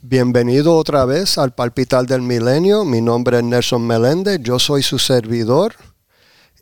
Bienvenido 0.00 0.76
otra 0.76 1.04
vez 1.04 1.38
al 1.38 1.52
Palpital 1.52 2.06
del 2.06 2.22
Milenio. 2.22 2.84
Mi 2.84 3.00
nombre 3.00 3.38
es 3.38 3.42
Nelson 3.42 3.84
Meléndez, 3.84 4.38
yo 4.40 4.60
soy 4.60 4.84
su 4.84 4.96
servidor. 4.96 5.74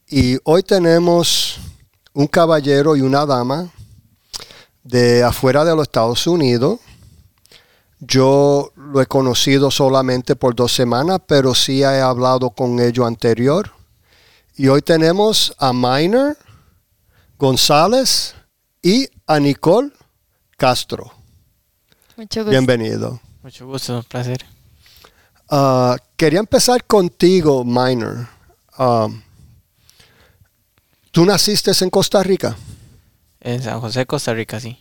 Y 0.09 0.39
hoy 0.45 0.63
tenemos 0.63 1.59
un 2.15 2.29
caballero 2.29 2.97
y 2.97 3.03
una 3.03 3.27
dama 3.27 3.71
de 4.83 5.23
afuera 5.23 5.67
de 5.67 5.77
los 5.77 5.83
Estados 5.83 6.27
Unidos. 6.27 6.81
Yo 7.99 8.73
lo 8.75 9.03
he 9.03 9.07
conocido 9.07 9.71
solamente 9.71 10.35
por 10.35 10.55
dos 10.55 10.73
semanas, 10.73 11.21
pero 11.27 11.55
sí 11.55 11.83
he 11.83 12.01
hablado 12.01 12.49
con 12.49 12.81
ellos 12.81 13.07
anterior. 13.07 13.71
Y 14.57 14.69
hoy 14.69 14.81
tenemos 14.81 15.55
a 15.59 15.75
Miner 15.75 16.39
González 17.39 18.35
y 18.83 19.11
a 19.27 19.39
Nicole 19.39 19.93
Castro. 20.57 21.13
Mucho 22.17 22.41
gusto. 22.41 22.51
Bienvenido. 22.51 23.21
Mucho 23.47 23.65
gusto, 23.65 23.99
un 23.99 24.03
placer. 24.03 24.45
Ah, 25.49 25.97
quería 26.17 26.41
empezar 26.41 26.85
contigo, 26.85 27.65
Miner. 27.65 28.27
Um, 28.77 29.23
¿Tú 31.13 31.25
naciste 31.25 31.71
en 31.81 31.89
Costa 31.89 32.25
Rica? 32.25 32.57
En 33.41 33.63
San 33.63 33.81
José, 33.81 34.05
Costa 34.05 34.35
Rica, 34.35 34.59
sí. 34.59 34.77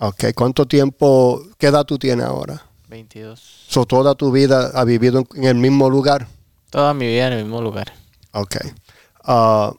Ok, 0.00 0.34
¿cuánto 0.34 0.66
tiempo, 0.66 1.40
qué 1.58 1.68
edad 1.68 1.84
tú 1.84 1.96
tienes 1.96 2.26
ahora? 2.26 2.60
22. 2.88 3.40
So, 3.68 3.86
toda 3.86 4.16
tu 4.16 4.32
vida 4.32 4.72
has 4.74 4.84
vivido 4.84 5.20
en, 5.20 5.28
en 5.36 5.44
el 5.44 5.54
mismo 5.54 5.88
lugar. 5.88 6.26
Toda 6.70 6.94
mi 6.94 7.06
vida 7.06 7.28
en 7.28 7.34
el 7.34 7.44
mismo 7.44 7.62
lugar. 7.62 7.92
Ok. 8.32 8.56
Ah, 9.22 9.72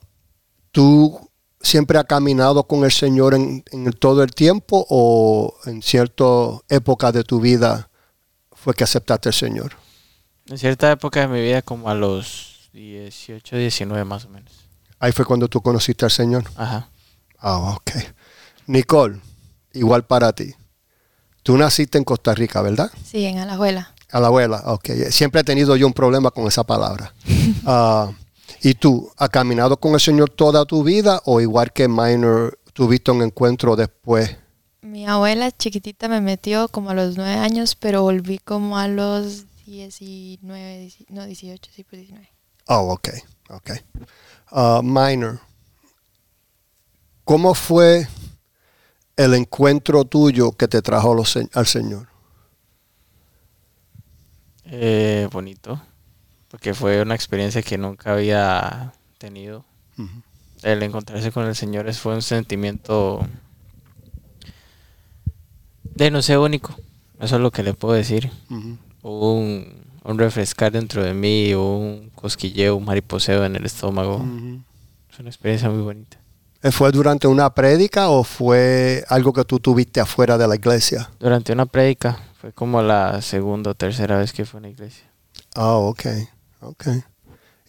¿Tú 0.72 1.28
siempre 1.60 1.98
has 1.98 2.06
caminado 2.06 2.64
con 2.64 2.84
el 2.84 2.90
Señor 2.90 3.34
en, 3.34 3.62
en 3.70 3.92
todo 3.92 4.22
el 4.22 4.32
tiempo 4.32 4.86
o 4.88 5.54
en 5.66 5.82
cierta 5.82 6.24
época 6.70 7.12
de 7.12 7.22
tu 7.22 7.38
vida 7.38 7.89
fue 8.62 8.74
que 8.74 8.84
aceptaste 8.84 9.28
al 9.28 9.34
Señor? 9.34 9.72
En 10.46 10.58
cierta 10.58 10.90
época 10.90 11.20
de 11.20 11.28
mi 11.28 11.40
vida, 11.40 11.62
como 11.62 11.88
a 11.88 11.94
los 11.94 12.68
18, 12.72 13.56
19 13.56 14.04
más 14.04 14.26
o 14.26 14.28
menos. 14.28 14.52
Ahí 14.98 15.12
fue 15.12 15.24
cuando 15.24 15.48
tú 15.48 15.60
conociste 15.62 16.04
al 16.04 16.10
Señor. 16.10 16.44
Ajá. 16.56 16.88
Ah, 17.38 17.74
ok. 17.76 17.92
Nicole, 18.66 19.20
igual 19.72 20.04
para 20.04 20.32
ti. 20.32 20.54
Tú 21.42 21.56
naciste 21.56 21.96
en 21.96 22.04
Costa 22.04 22.34
Rica, 22.34 22.60
¿verdad? 22.60 22.90
Sí, 23.04 23.24
en 23.24 23.38
Alajuela. 23.38 23.94
A 24.12 24.20
la 24.20 24.26
abuela, 24.26 24.62
ok. 24.66 24.90
Siempre 25.10 25.40
he 25.40 25.44
tenido 25.44 25.74
yo 25.76 25.86
un 25.86 25.92
problema 25.94 26.30
con 26.30 26.46
esa 26.46 26.64
palabra. 26.64 27.14
Ah, 27.66 28.10
¿Y 28.62 28.74
tú, 28.74 29.10
has 29.16 29.28
caminado 29.28 29.78
con 29.78 29.94
el 29.94 30.00
Señor 30.00 30.30
toda 30.30 30.64
tu 30.64 30.82
vida 30.82 31.20
o 31.24 31.40
igual 31.40 31.72
que 31.72 31.88
Minor, 31.88 32.58
tuviste 32.72 33.10
un 33.10 33.22
encuentro 33.22 33.74
después? 33.74 34.36
Mi 34.90 35.06
abuela 35.06 35.52
chiquitita 35.52 36.08
me 36.08 36.20
metió 36.20 36.66
como 36.68 36.90
a 36.90 36.94
los 36.94 37.16
nueve 37.16 37.34
años, 37.34 37.76
pero 37.76 38.02
volví 38.02 38.38
como 38.38 38.76
a 38.76 38.88
los 38.88 39.44
19, 39.64 40.84
dieci- 40.88 41.06
no, 41.08 41.24
18, 41.24 41.70
sí, 41.72 41.84
pues 41.84 42.00
19. 42.02 42.28
Oh, 42.66 42.92
ok, 42.92 43.08
ok. 43.50 43.70
Ah, 44.50 44.80
Minor, 44.82 45.38
¿cómo 47.24 47.54
fue 47.54 48.08
el 49.16 49.34
encuentro 49.34 50.04
tuyo 50.04 50.50
que 50.52 50.66
te 50.66 50.82
trajo 50.82 51.14
los 51.14 51.36
al 51.36 51.66
Señor? 51.66 52.08
Eh, 54.64 55.28
bonito. 55.32 55.80
Porque 56.48 56.74
fue 56.74 57.00
una 57.00 57.14
experiencia 57.14 57.62
que 57.62 57.78
nunca 57.78 58.12
había 58.12 58.92
tenido. 59.18 59.64
El 60.62 60.82
encontrarse 60.82 61.30
con 61.30 61.46
el 61.46 61.54
Señor 61.54 61.88
es- 61.88 62.00
fue 62.00 62.14
un 62.14 62.22
sentimiento 62.22 63.20
de 66.00 66.10
no 66.10 66.22
sé 66.22 66.38
único. 66.38 66.74
Eso 67.20 67.36
es 67.36 67.42
lo 67.42 67.50
que 67.50 67.62
le 67.62 67.74
puedo 67.74 67.94
decir. 67.94 68.30
Hubo 69.02 69.34
un, 69.34 69.66
un 70.02 70.18
refrescar 70.18 70.72
dentro 70.72 71.04
de 71.04 71.12
mí, 71.12 71.54
hubo 71.54 71.78
un 71.78 72.10
cosquilleo, 72.14 72.76
un 72.76 72.86
mariposeo 72.86 73.44
en 73.44 73.54
el 73.56 73.66
estómago. 73.66 74.24
Es 75.12 75.18
una 75.18 75.28
experiencia 75.28 75.68
muy 75.68 75.82
bonita. 75.82 76.16
Eh, 76.62 76.70
¿Fue 76.70 76.90
durante 76.90 77.26
una 77.26 77.50
prédica 77.50 78.08
o 78.08 78.24
fue 78.24 79.04
algo 79.08 79.34
que 79.34 79.44
tú 79.44 79.60
tuviste 79.60 80.00
afuera 80.00 80.38
de 80.38 80.48
la 80.48 80.54
iglesia? 80.54 81.10
Durante 81.20 81.52
una 81.52 81.66
prédica, 81.66 82.18
fue 82.40 82.52
como 82.52 82.80
la 82.82 83.20
segunda 83.20 83.72
o 83.72 83.74
tercera 83.74 84.16
vez 84.18 84.32
que 84.32 84.46
fue 84.46 84.58
a 84.58 84.60
una 84.60 84.68
iglesia. 84.70 85.04
Ah, 85.54 85.74
ok, 85.74 86.06
ok. 86.62 86.86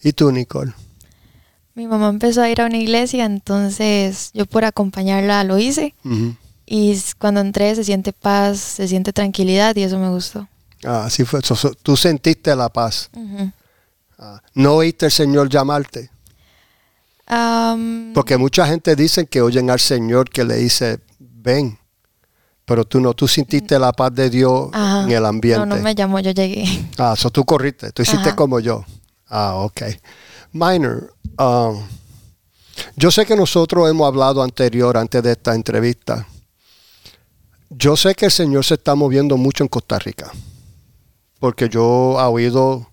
¿Y 0.02 0.12
tú, 0.12 0.32
Nicole? 0.32 0.72
Mi 1.74 1.86
mamá 1.86 2.08
empezó 2.08 2.40
a 2.42 2.48
ir 2.50 2.62
a 2.62 2.66
una 2.66 2.78
iglesia, 2.78 3.26
entonces 3.26 4.30
yo 4.32 4.46
por 4.46 4.64
acompañarla 4.64 5.44
lo 5.44 5.58
hice. 5.58 5.94
Y 6.66 6.98
cuando 7.18 7.40
entré 7.40 7.74
se 7.74 7.84
siente 7.84 8.12
paz, 8.12 8.58
se 8.58 8.88
siente 8.88 9.12
tranquilidad 9.12 9.74
y 9.76 9.82
eso 9.82 9.98
me 9.98 10.08
gustó. 10.08 10.48
Ah, 10.84 11.04
así 11.06 11.24
fue. 11.24 11.40
So- 11.42 11.56
so- 11.56 11.74
tú 11.74 11.96
sentiste 11.96 12.54
la 12.56 12.68
paz. 12.68 13.10
Ah, 14.18 14.40
¿No 14.54 14.74
oíste 14.74 15.06
el 15.06 15.12
Señor 15.12 15.48
llamarte? 15.48 16.10
Am, 17.26 18.12
Porque 18.14 18.36
mucha 18.36 18.66
gente 18.66 18.94
dice 18.96 19.26
que 19.26 19.40
oyen 19.40 19.70
al 19.70 19.80
Señor 19.80 20.28
que 20.30 20.44
le 20.44 20.56
dice, 20.56 21.00
ven. 21.18 21.78
Pero 22.64 22.84
tú 22.84 23.00
no, 23.00 23.12
tú 23.14 23.26
sentiste 23.26 23.78
la 23.78 23.92
paz 23.92 24.14
de 24.14 24.30
Dios 24.30 24.70
ajá. 24.72 25.04
en 25.04 25.10
el 25.10 25.26
ambiente. 25.26 25.66
No, 25.66 25.76
no 25.76 25.82
me 25.82 25.94
llamó, 25.94 26.20
yo 26.20 26.30
llegué. 26.30 26.64
Ah, 26.98 27.14
eso 27.16 27.30
tú 27.30 27.44
corriste, 27.44 27.90
tú 27.92 28.02
hiciste 28.02 28.28
Ajá. 28.28 28.36
como 28.36 28.60
yo. 28.60 28.84
Ah, 29.28 29.54
ok. 29.56 29.82
Minor, 30.52 31.14
um, 31.38 31.82
yo 32.96 33.10
sé 33.10 33.24
que 33.26 33.34
nosotros 33.34 33.88
hemos 33.90 34.06
hablado 34.06 34.42
anterior, 34.42 34.96
antes 34.96 35.22
de 35.22 35.32
esta 35.32 35.54
entrevista. 35.54 36.26
Yo 37.74 37.96
sé 37.96 38.14
que 38.14 38.26
el 38.26 38.30
Señor 38.30 38.66
se 38.66 38.74
está 38.74 38.94
moviendo 38.94 39.38
mucho 39.38 39.64
en 39.64 39.68
Costa 39.68 39.98
Rica, 39.98 40.30
porque 41.40 41.70
yo 41.70 42.20
he 42.20 42.24
oído 42.24 42.86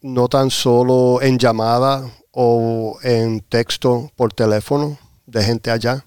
no 0.00 0.28
tan 0.28 0.50
solo 0.50 1.20
en 1.20 1.38
llamada 1.38 2.10
o 2.32 2.98
en 3.02 3.40
texto 3.40 4.10
por 4.16 4.32
teléfono 4.32 4.98
de 5.26 5.44
gente 5.44 5.70
allá, 5.70 6.06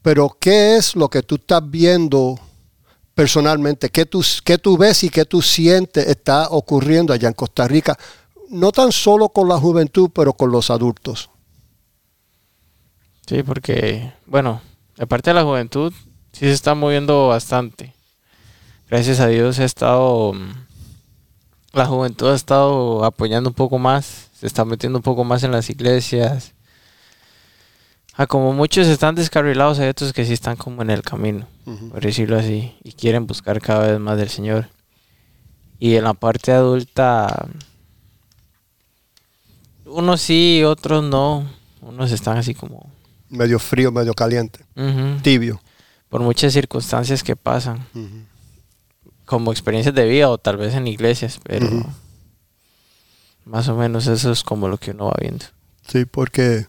pero 0.00 0.34
¿qué 0.40 0.76
es 0.76 0.96
lo 0.96 1.10
que 1.10 1.22
tú 1.22 1.34
estás 1.34 1.62
viendo 1.68 2.40
personalmente? 3.14 3.90
¿Qué 3.90 4.06
tú, 4.06 4.24
qué 4.42 4.56
tú 4.56 4.78
ves 4.78 5.04
y 5.04 5.10
qué 5.10 5.26
tú 5.26 5.42
sientes 5.42 6.06
está 6.06 6.48
ocurriendo 6.48 7.12
allá 7.12 7.28
en 7.28 7.34
Costa 7.34 7.68
Rica? 7.68 7.98
No 8.48 8.72
tan 8.72 8.90
solo 8.90 9.28
con 9.28 9.48
la 9.48 9.58
juventud, 9.58 10.08
pero 10.14 10.32
con 10.32 10.50
los 10.50 10.70
adultos. 10.70 11.28
Sí, 13.26 13.42
porque, 13.42 14.14
bueno, 14.24 14.62
aparte 14.98 15.28
de 15.28 15.34
la 15.34 15.44
juventud, 15.44 15.92
sí 16.34 16.40
se 16.40 16.52
está 16.52 16.74
moviendo 16.74 17.28
bastante. 17.28 17.94
Gracias 18.90 19.20
a 19.20 19.28
Dios 19.28 19.58
ha 19.60 19.64
estado, 19.64 20.34
mm, 20.34 20.52
la 21.72 21.86
juventud 21.86 22.30
ha 22.30 22.34
estado 22.34 23.04
apoyando 23.04 23.50
un 23.50 23.54
poco 23.54 23.78
más, 23.78 24.28
se 24.38 24.46
está 24.46 24.64
metiendo 24.64 24.98
un 24.98 25.02
poco 25.02 25.24
más 25.24 25.44
en 25.44 25.52
las 25.52 25.70
iglesias. 25.70 26.52
Ah, 28.16 28.26
como 28.26 28.52
muchos 28.52 28.86
están 28.88 29.14
descarrilados, 29.14 29.78
hay 29.78 29.88
otros 29.88 30.12
que 30.12 30.24
sí 30.24 30.32
están 30.32 30.56
como 30.56 30.82
en 30.82 30.90
el 30.90 31.02
camino, 31.02 31.46
por 31.90 32.02
decirlo 32.02 32.38
así, 32.38 32.76
y 32.84 32.92
quieren 32.92 33.26
buscar 33.26 33.60
cada 33.60 33.88
vez 33.88 33.98
más 33.98 34.16
del 34.18 34.28
Señor. 34.28 34.68
Y 35.78 35.96
en 35.96 36.04
la 36.04 36.14
parte 36.14 36.52
adulta, 36.52 37.48
unos 39.84 40.20
sí, 40.20 40.62
otros 40.64 41.02
no. 41.02 41.48
Unos 41.80 42.12
están 42.12 42.38
así 42.38 42.54
como 42.54 42.90
Medio 43.28 43.58
frío, 43.58 43.90
medio 43.90 44.14
caliente, 44.14 44.60
tibio. 45.22 45.60
Por 46.14 46.20
muchas 46.20 46.52
circunstancias 46.52 47.24
que 47.24 47.34
pasan, 47.34 47.84
como 49.24 49.50
experiencias 49.50 49.92
de 49.96 50.06
vida 50.06 50.30
o 50.30 50.38
tal 50.38 50.56
vez 50.56 50.72
en 50.74 50.86
iglesias, 50.86 51.40
pero 51.42 51.66
más 53.44 53.66
o 53.66 53.74
menos 53.74 54.06
eso 54.06 54.30
es 54.30 54.44
como 54.44 54.68
lo 54.68 54.78
que 54.78 54.92
uno 54.92 55.06
va 55.06 55.16
viendo. 55.20 55.44
Sí, 55.88 56.04
porque 56.04 56.68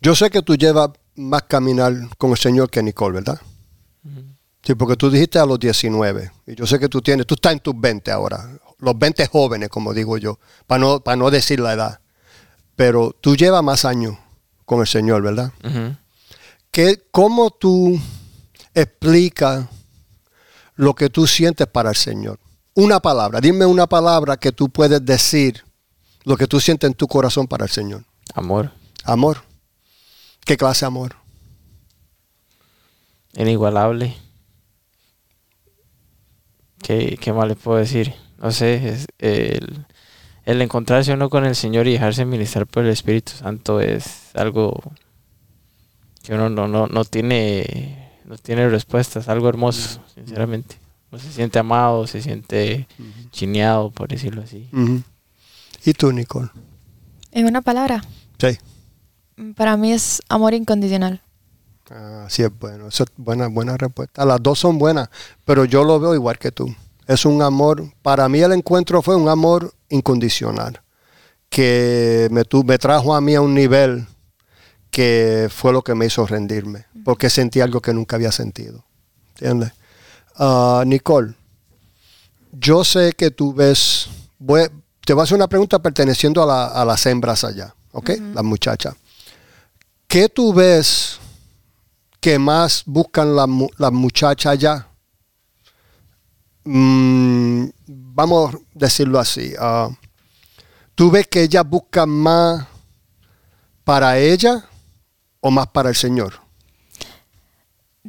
yo 0.00 0.16
sé 0.16 0.30
que 0.30 0.40
tú 0.40 0.56
llevas 0.56 0.92
más 1.14 1.42
caminar 1.42 1.92
con 2.16 2.30
el 2.30 2.38
Señor 2.38 2.70
que 2.70 2.82
Nicole, 2.82 3.16
¿verdad? 3.16 3.38
Sí, 4.62 4.74
porque 4.74 4.96
tú 4.96 5.10
dijiste 5.10 5.38
a 5.38 5.44
los 5.44 5.60
19. 5.60 6.32
Y 6.46 6.54
yo 6.54 6.66
sé 6.66 6.78
que 6.78 6.88
tú 6.88 7.02
tienes, 7.02 7.26
tú 7.26 7.34
estás 7.34 7.52
en 7.52 7.60
tus 7.60 7.78
20 7.78 8.10
ahora. 8.10 8.48
Los 8.78 8.98
20 8.98 9.26
jóvenes, 9.26 9.68
como 9.68 9.92
digo 9.92 10.16
yo, 10.16 10.38
para 10.66 10.78
no, 10.78 11.00
para 11.00 11.16
no 11.16 11.30
decir 11.30 11.60
la 11.60 11.74
edad. 11.74 12.00
Pero 12.76 13.14
tú 13.20 13.36
llevas 13.36 13.62
más 13.62 13.84
años 13.84 14.16
con 14.64 14.80
el 14.80 14.86
Señor, 14.86 15.20
¿verdad? 15.20 15.52
¿Qué, 16.70 17.02
¿Cómo 17.10 17.50
tú 17.50 18.00
explicas 18.76 19.66
lo 20.74 20.94
que 20.94 21.10
tú 21.10 21.26
sientes 21.26 21.66
para 21.66 21.90
el 21.90 21.96
Señor? 21.96 22.38
Una 22.74 23.00
palabra, 23.00 23.40
dime 23.40 23.64
una 23.64 23.86
palabra 23.86 24.36
que 24.36 24.52
tú 24.52 24.68
puedes 24.68 25.04
decir 25.04 25.64
lo 26.24 26.36
que 26.36 26.46
tú 26.46 26.60
sientes 26.60 26.88
en 26.88 26.94
tu 26.94 27.06
corazón 27.08 27.46
para 27.46 27.64
el 27.64 27.70
Señor. 27.70 28.04
Amor, 28.34 28.70
Amor. 29.04 29.38
¿Qué 30.44 30.56
clase 30.56 30.84
de 30.84 30.88
amor? 30.88 31.16
inigualable. 33.36 34.16
¿Qué, 36.82 37.18
qué 37.20 37.32
más 37.32 37.48
le 37.48 37.54
puedo 37.54 37.78
decir? 37.78 38.14
No 38.38 38.50
sé, 38.50 38.88
es 38.88 39.06
el, 39.18 39.86
el 40.44 40.62
encontrarse 40.62 41.12
uno 41.12 41.28
con 41.28 41.44
el 41.44 41.54
Señor 41.54 41.86
y 41.86 41.92
dejarse 41.92 42.24
ministrar 42.24 42.66
por 42.66 42.84
el 42.84 42.90
Espíritu 42.90 43.32
Santo 43.32 43.80
es 43.80 44.30
algo 44.34 44.80
que 46.22 46.34
uno 46.34 46.48
no, 46.48 46.68
no, 46.68 46.86
no 46.86 47.04
tiene 47.04 48.05
no 48.26 48.36
tiene 48.38 48.68
respuestas, 48.68 49.28
algo 49.28 49.48
hermoso, 49.48 50.00
sinceramente. 50.14 50.76
o 51.10 51.18
se 51.18 51.30
siente 51.32 51.58
amado, 51.58 52.06
se 52.06 52.20
siente 52.20 52.88
chineado, 53.30 53.90
por 53.90 54.08
decirlo 54.08 54.42
así. 54.42 54.68
¿Y 55.84 55.92
tú, 55.92 56.12
Nicole? 56.12 56.50
En 57.30 57.46
una 57.46 57.62
palabra, 57.62 58.02
Sí. 58.38 58.58
para 59.54 59.76
mí 59.76 59.92
es 59.92 60.20
amor 60.28 60.52
incondicional. 60.54 61.20
Ah, 61.90 62.26
sí 62.28 62.42
es 62.42 62.50
bueno. 62.58 62.88
Esa 62.88 63.04
es 63.04 63.10
buena, 63.16 63.46
buena 63.46 63.76
respuesta. 63.76 64.24
Las 64.24 64.42
dos 64.42 64.58
son 64.58 64.78
buenas, 64.78 65.08
pero 65.44 65.64
yo 65.64 65.84
lo 65.84 66.00
veo 66.00 66.14
igual 66.14 66.38
que 66.38 66.50
tú. 66.50 66.74
Es 67.06 67.24
un 67.24 67.40
amor, 67.40 67.84
para 68.02 68.28
mí 68.28 68.40
el 68.40 68.50
encuentro 68.52 69.00
fue 69.00 69.14
un 69.14 69.28
amor 69.28 69.72
incondicional, 69.88 70.82
que 71.48 72.28
me, 72.32 72.44
tu- 72.44 72.64
me 72.64 72.78
trajo 72.78 73.14
a 73.14 73.20
mí 73.20 73.36
a 73.36 73.40
un 73.40 73.54
nivel 73.54 74.04
que 74.96 75.50
fue 75.54 75.74
lo 75.74 75.82
que 75.82 75.94
me 75.94 76.06
hizo 76.06 76.26
rendirme, 76.26 76.86
porque 77.04 77.28
sentí 77.28 77.60
algo 77.60 77.82
que 77.82 77.92
nunca 77.92 78.16
había 78.16 78.32
sentido. 78.32 78.82
¿Entiendes? 79.34 79.72
Ah, 80.36 80.84
Nicole, 80.86 81.34
yo 82.52 82.82
sé 82.82 83.12
que 83.12 83.30
tú 83.30 83.52
ves, 83.52 84.08
voy- 84.38 84.70
te 85.04 85.12
voy 85.12 85.20
a 85.20 85.24
hacer 85.24 85.36
una 85.36 85.48
pregunta 85.48 85.80
perteneciendo 85.82 86.42
a, 86.42 86.46
la- 86.46 86.66
a 86.68 86.82
las 86.86 87.04
hembras 87.04 87.44
allá, 87.44 87.74
¿ok? 87.92 88.08
Las 88.32 88.42
muchachas. 88.42 88.94
¿Qué 90.08 90.30
tú 90.30 90.54
ves 90.54 91.18
que 92.18 92.38
más 92.38 92.82
buscan 92.86 93.36
las 93.36 93.48
las 93.76 93.92
muchachas 93.92 94.52
allá? 94.52 94.88
Mm, 96.64 97.66
vamos 97.86 98.54
a 98.54 98.58
decirlo 98.72 99.18
así. 99.18 99.52
ah, 99.58 99.90
¿Tú 100.94 101.10
ves 101.10 101.26
que 101.26 101.42
ellas 101.42 101.68
buscan 101.68 102.08
más 102.08 102.66
para 103.84 104.18
ella 104.18 104.64
o 105.40 105.50
más 105.50 105.68
para 105.68 105.88
el 105.88 105.96
Señor? 105.96 106.34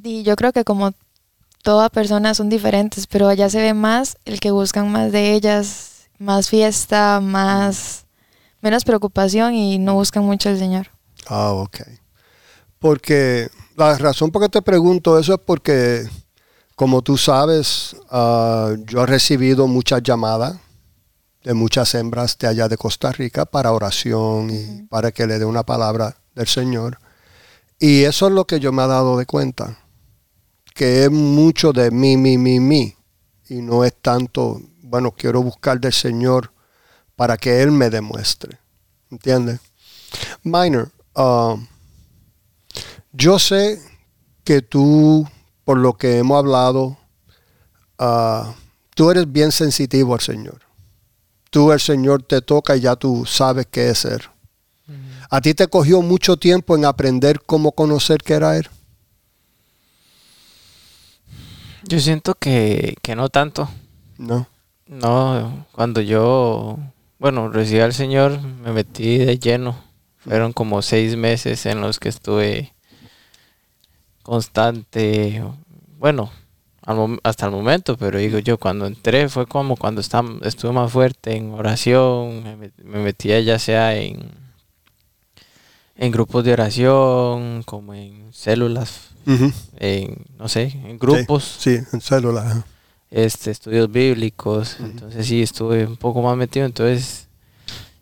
Y 0.03 0.23
yo 0.23 0.35
creo 0.35 0.53
que 0.53 0.63
como 0.63 0.93
toda 1.63 1.89
persona 1.89 2.33
son 2.33 2.49
diferentes, 2.49 3.07
pero 3.07 3.27
allá 3.27 3.49
se 3.49 3.61
ve 3.61 3.73
más 3.73 4.17
el 4.25 4.39
que 4.39 4.51
buscan 4.51 4.91
más 4.91 5.11
de 5.11 5.33
ellas, 5.33 6.07
más 6.19 6.49
fiesta, 6.49 7.19
más 7.19 8.05
menos 8.61 8.83
preocupación 8.83 9.53
y 9.53 9.77
no 9.77 9.95
buscan 9.95 10.23
mucho 10.23 10.49
al 10.49 10.57
Señor. 10.57 10.87
Ah, 11.27 11.51
ok. 11.51 11.81
Porque 12.79 13.49
la 13.75 13.97
razón 13.97 14.31
por 14.31 14.41
que 14.43 14.49
te 14.49 14.61
pregunto 14.61 15.19
eso 15.19 15.33
es 15.33 15.39
porque, 15.45 16.07
como 16.75 17.01
tú 17.01 17.17
sabes, 17.17 17.95
ah, 18.09 18.73
yo 18.85 19.03
he 19.03 19.05
recibido 19.05 19.67
muchas 19.67 20.03
llamadas 20.03 20.57
de 21.43 21.53
muchas 21.53 21.93
hembras 21.95 22.37
de 22.37 22.47
allá 22.47 22.67
de 22.67 22.77
Costa 22.77 23.11
Rica 23.11 23.45
para 23.45 23.71
oración 23.71 24.49
y 24.49 24.83
para 24.83 25.11
que 25.11 25.25
le 25.25 25.39
dé 25.39 25.45
una 25.45 25.63
palabra 25.63 26.17
del 26.35 26.47
Señor. 26.47 26.99
Y 27.79 28.03
eso 28.03 28.27
es 28.27 28.33
lo 28.33 28.45
que 28.45 28.59
yo 28.59 28.71
me 28.71 28.83
he 28.83 28.87
dado 28.87 29.17
de 29.17 29.25
cuenta, 29.25 29.77
que 30.73 31.03
es 31.03 31.11
mucho 31.11 31.73
de 31.73 31.91
mí, 31.91 32.17
mí, 32.17 32.37
mí, 32.37 32.59
mí, 32.59 32.95
y 33.49 33.61
no 33.61 33.83
es 33.83 33.93
tanto, 34.01 34.59
bueno, 34.81 35.11
quiero 35.11 35.43
buscar 35.43 35.79
del 35.79 35.93
Señor 35.93 36.51
para 37.15 37.37
que 37.37 37.61
Él 37.61 37.71
me 37.71 37.89
demuestre. 37.89 38.59
¿Entiendes? 39.11 39.59
Minor, 40.43 40.91
um, 41.15 41.67
yo 43.11 43.39
sé 43.39 43.81
que 44.43 44.61
tú, 44.61 45.27
por 45.63 45.77
lo 45.77 45.97
que 45.97 46.17
hemos 46.17 46.37
hablado, 46.37 46.97
ah, 47.99 48.55
tú 48.95 49.11
eres 49.11 49.31
bien 49.31 49.51
sensitivo 49.51 50.13
al 50.13 50.21
Señor. 50.21 50.61
Tú, 51.49 51.71
el 51.71 51.79
Señor 51.79 52.23
te 52.23 52.41
toca 52.41 52.75
y 52.75 52.81
ya 52.81 52.95
tú 52.95 53.25
sabes 53.25 53.67
qué 53.69 53.89
es 53.89 53.99
ser. 53.99 54.29
¿A 55.29 55.41
ti 55.41 55.53
te 55.53 55.67
cogió 55.67 56.01
mucho 56.01 56.37
tiempo 56.37 56.75
en 56.75 56.85
aprender 56.85 57.41
cómo 57.45 57.71
conocer 57.71 58.17
qué 58.23 58.33
era 58.33 58.57
Él? 58.57 58.67
Yo 61.83 61.99
siento 61.99 62.35
que, 62.35 62.95
que 63.01 63.15
no 63.15 63.29
tanto. 63.29 63.69
No. 64.17 64.47
No, 64.87 65.65
cuando 65.73 65.99
yo, 65.99 66.77
bueno, 67.19 67.49
recibí 67.49 67.81
al 67.81 67.93
Señor, 67.93 68.41
me 68.41 68.71
metí 68.71 69.17
de 69.17 69.37
lleno. 69.37 69.75
Fueron 70.17 70.53
como 70.53 70.81
seis 70.81 71.15
meses 71.17 71.65
en 71.65 71.81
los 71.81 71.99
que 71.99 72.09
estuve 72.09 72.73
constante, 74.23 75.41
bueno, 75.97 76.31
hasta 77.23 77.45
el 77.45 77.51
momento, 77.51 77.97
pero 77.97 78.19
digo 78.19 78.39
yo, 78.39 78.57
cuando 78.57 78.85
entré 78.85 79.29
fue 79.29 79.45
como 79.45 79.75
cuando 79.77 80.01
estam- 80.01 80.39
estuve 80.45 80.71
más 80.71 80.91
fuerte 80.91 81.35
en 81.35 81.51
oración, 81.51 82.43
me 82.83 82.99
metía 82.99 83.39
ya 83.41 83.59
sea 83.59 83.95
en, 83.95 84.29
en 85.97 86.11
grupos 86.11 86.43
de 86.43 86.53
oración, 86.53 87.63
como 87.63 87.93
en 87.93 88.31
células, 88.33 89.09
en, 89.79 90.25
no 90.37 90.47
sé, 90.47 90.63
en 90.85 90.97
grupos 90.97 91.57
Sí, 91.59 91.77
en 91.91 92.01
célula. 92.01 92.41
ajá. 92.41 92.65
este, 93.11 93.51
estudios 93.51 93.91
bíblicos, 93.91 94.77
entonces 94.79 95.25
sí 95.25 95.41
estuve 95.41 95.85
un 95.85 95.97
poco 95.97 96.21
más 96.21 96.35
metido, 96.37 96.65
entonces 96.65 97.27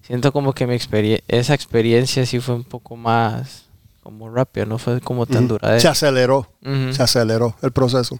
siento 0.05 0.31
como 0.31 0.53
que 0.53 0.67
mi 0.67 0.75
experie- 0.75 1.23
esa 1.27 1.53
experiencia 1.53 2.25
sí 2.25 2.39
fue 2.39 2.55
un 2.55 2.63
poco 2.63 2.95
más 2.95 3.65
como 4.03 4.29
rápida, 4.29 4.65
no 4.65 4.77
fue 4.77 5.01
como 5.01 5.25
tan. 5.25 5.43
Se 5.43 5.47
duradera. 5.47 5.89
aceleró, 5.91 6.47
Ujú, 6.63 6.93
se 6.93 7.01
aceleró 7.01 7.55
el 7.63 7.71
proceso. 7.71 8.19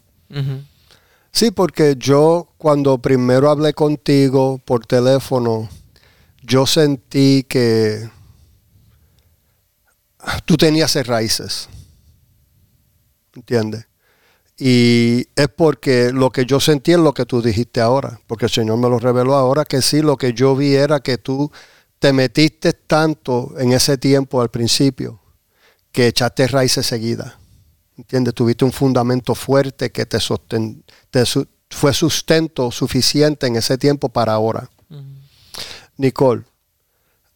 Sí, 1.31 1.51
porque 1.51 1.95
yo 1.98 2.48
cuando 2.57 2.98
primero 2.98 3.50
hablé 3.51 3.74
contigo 3.74 4.60
por 4.66 4.86
teléfono, 4.88 5.68
yo 6.42 6.66
sentí 6.66 7.44
que 7.48 8.10
tú 10.45 10.57
tenías 10.57 10.95
raíces. 11.07 11.69
¿Entiendes? 13.33 13.86
Y 14.57 15.27
es 15.36 15.50
porque 15.56 16.12
lo 16.13 16.31
que 16.31 16.45
yo 16.45 16.60
sentí 16.62 16.94
es 16.94 16.98
lo 17.00 17.13
que 17.13 17.25
tú 17.25 17.42
dijiste 17.42 17.81
ahora, 17.81 18.19
porque 18.27 18.45
el 18.45 18.51
Señor 18.51 18.77
me 18.77 18.89
lo 18.89 19.00
reveló 19.00 19.36
ahora, 19.36 19.66
que 19.66 19.81
sí, 19.81 20.01
lo 20.01 20.16
que 20.16 20.33
yo 20.33 20.56
vi 20.56 20.74
era 20.75 21.01
que 21.01 21.18
tú 21.18 21.51
te 22.00 22.13
metiste 22.13 22.72
tanto 22.72 23.54
en 23.57 23.74
ese 23.74 23.98
tiempo 23.98 24.42
al 24.42 24.50
principio, 24.50 25.19
que 25.92 26.07
echaste 26.07 26.48
raíces 26.48 26.86
seguidas. 26.86 27.33
¿Entiendes? 27.98 28.33
Tuviste 28.33 28.63
un 28.66 28.72
fundamento 28.72 29.36
fuerte 29.36 29.92
que 29.92 30.06
te, 30.06 30.18
sosten- 30.19 30.83
te 31.10 31.25
su- 31.25 31.48
fue 31.69 31.94
sustento 31.94 32.72
suficiente 32.72 33.48
en 33.48 33.56
ese 33.57 33.77
tiempo 33.77 34.07
para 34.10 34.33
ahora. 34.33 34.69
Nicole, 35.98 36.44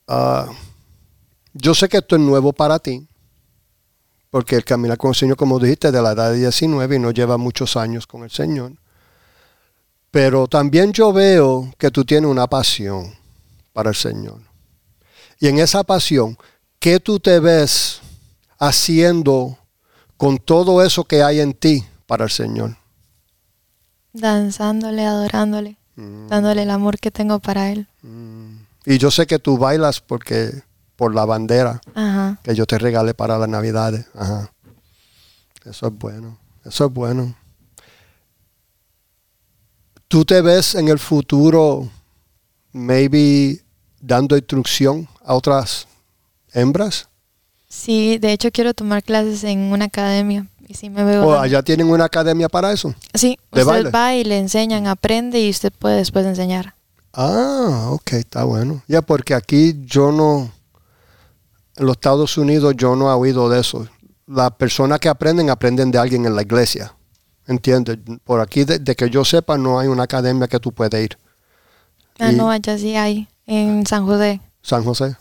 ah, 0.07 0.49
yo 1.61 1.73
sé 1.75 1.87
que 1.89 1.97
esto 1.97 2.15
es 2.15 2.21
nuevo 2.21 2.53
para 2.53 2.79
ti, 2.79 3.07
porque 4.29 4.55
el 4.55 4.63
caminar 4.63 4.97
con 4.97 5.09
el 5.09 5.15
Señor, 5.15 5.37
como 5.37 5.59
dijiste, 5.59 5.91
de 5.91 6.01
la 6.01 6.11
edad 6.11 6.31
de 6.31 6.37
19 6.39 6.95
y 6.95 6.99
no 6.99 7.11
lleva 7.11 7.37
muchos 7.37 7.75
años 7.75 8.05
con 8.07 8.23
el 8.23 8.31
Señor. 8.31 8.73
Pero 10.11 10.47
también 10.47 10.91
yo 10.93 11.13
veo 11.13 11.71
que 11.77 11.91
tú 11.91 12.03
tienes 12.05 12.29
una 12.29 12.47
pasión 12.47 13.13
para 13.73 13.89
el 13.89 13.95
Señor. 13.95 14.39
Y 15.39 15.47
en 15.47 15.59
esa 15.59 15.83
pasión, 15.83 16.37
¿qué 16.79 16.99
tú 16.99 17.19
te 17.19 17.39
ves 17.39 18.01
haciendo 18.57 19.57
con 20.17 20.37
todo 20.37 20.83
eso 20.83 21.03
que 21.05 21.23
hay 21.23 21.39
en 21.39 21.53
ti 21.53 21.85
para 22.07 22.25
el 22.25 22.31
Señor? 22.31 22.75
Danzándole, 24.13 25.05
adorándole, 25.05 25.77
Mm. 25.95 26.27
dándole 26.27 26.63
el 26.63 26.69
amor 26.69 26.97
que 26.97 27.11
tengo 27.11 27.39
para 27.39 27.71
Él. 27.71 27.87
Y 28.85 28.97
yo 28.97 29.11
sé 29.11 29.27
que 29.27 29.37
tú 29.37 29.57
bailas 29.57 29.99
porque 29.99 30.63
por 30.99 31.15
la 31.15 31.23
bandera 31.23 31.79
Ajá. 31.95 32.37
que 32.43 32.53
yo 32.53 32.65
te 32.65 32.77
regalé 32.77 33.13
para 33.13 33.37
las 33.37 33.47
navidades. 33.47 34.05
Ajá. 34.13 34.51
Eso 35.63 35.87
es 35.87 35.93
bueno. 35.97 36.37
Eso 36.65 36.85
es 36.87 36.91
bueno. 36.93 37.33
¿Tú 40.09 40.25
te 40.25 40.41
ves 40.41 40.75
en 40.75 40.89
el 40.89 40.99
futuro, 40.99 41.87
maybe, 42.73 43.61
dando 44.01 44.35
instrucción 44.35 45.07
a 45.23 45.35
otras 45.35 45.87
hembras? 46.51 47.07
Sí, 47.69 48.17
de 48.17 48.33
hecho 48.33 48.51
quiero 48.51 48.73
tomar 48.73 49.01
clases 49.01 49.45
en 49.45 49.59
una 49.71 49.85
academia 49.85 50.47
y 50.67 50.73
sí 50.73 50.89
me 50.89 51.05
veo. 51.05 51.21
¿O 51.23 51.27
dando- 51.29 51.39
allá 51.39 51.63
tienen 51.63 51.89
una 51.89 52.05
academia 52.05 52.49
para 52.49 52.73
eso? 52.73 52.93
Sí, 53.13 53.37
de 53.53 53.61
usted 53.61 53.65
baile? 53.71 53.89
va 53.91 54.15
y 54.15 54.25
le 54.25 54.37
enseñan, 54.37 54.85
aprende 54.87 55.39
y 55.39 55.49
usted 55.49 55.71
puede 55.71 55.95
después 55.95 56.25
enseñar. 56.25 56.73
Ah, 57.13 57.87
ok, 57.91 58.13
está 58.13 58.43
bueno. 58.43 58.81
Ya, 58.87 59.01
porque 59.01 59.33
aquí 59.33 59.75
yo 59.85 60.11
no, 60.11 60.51
en 61.79 61.85
los 61.85 61.93
Estados 61.95 62.37
Unidos 62.37 62.75
yo 62.77 62.95
no 62.95 63.09
he 63.09 63.13
oído 63.15 63.49
de 63.49 63.59
eso. 63.61 63.87
Las 64.27 64.51
personas 64.51 64.99
que 64.99 65.09
aprenden, 65.09 65.49
aprenden 65.49 65.89
de 65.89 65.97
alguien 65.97 66.25
en 66.25 66.35
la 66.35 66.41
iglesia. 66.43 66.93
¿Entiendes? 67.47 67.97
Por 68.23 68.41
aquí, 68.41 68.63
de, 68.63 68.77
de 68.77 68.95
que 68.95 69.09
yo 69.09 69.25
sepa, 69.25 69.57
no 69.57 69.79
hay 69.79 69.87
una 69.87 70.03
academia 70.03 70.47
que 70.47 70.59
tú 70.59 70.71
puedes 70.71 71.03
ir. 71.03 71.17
Ah, 72.19 72.31
Y- 72.31 72.35
no, 72.35 72.51
allá 72.51 72.77
sí 72.77 72.95
hay, 72.95 73.27
en 73.47 73.85
San 73.87 74.05
José. 74.05 74.39
San 74.61 74.83
José. 74.83 75.15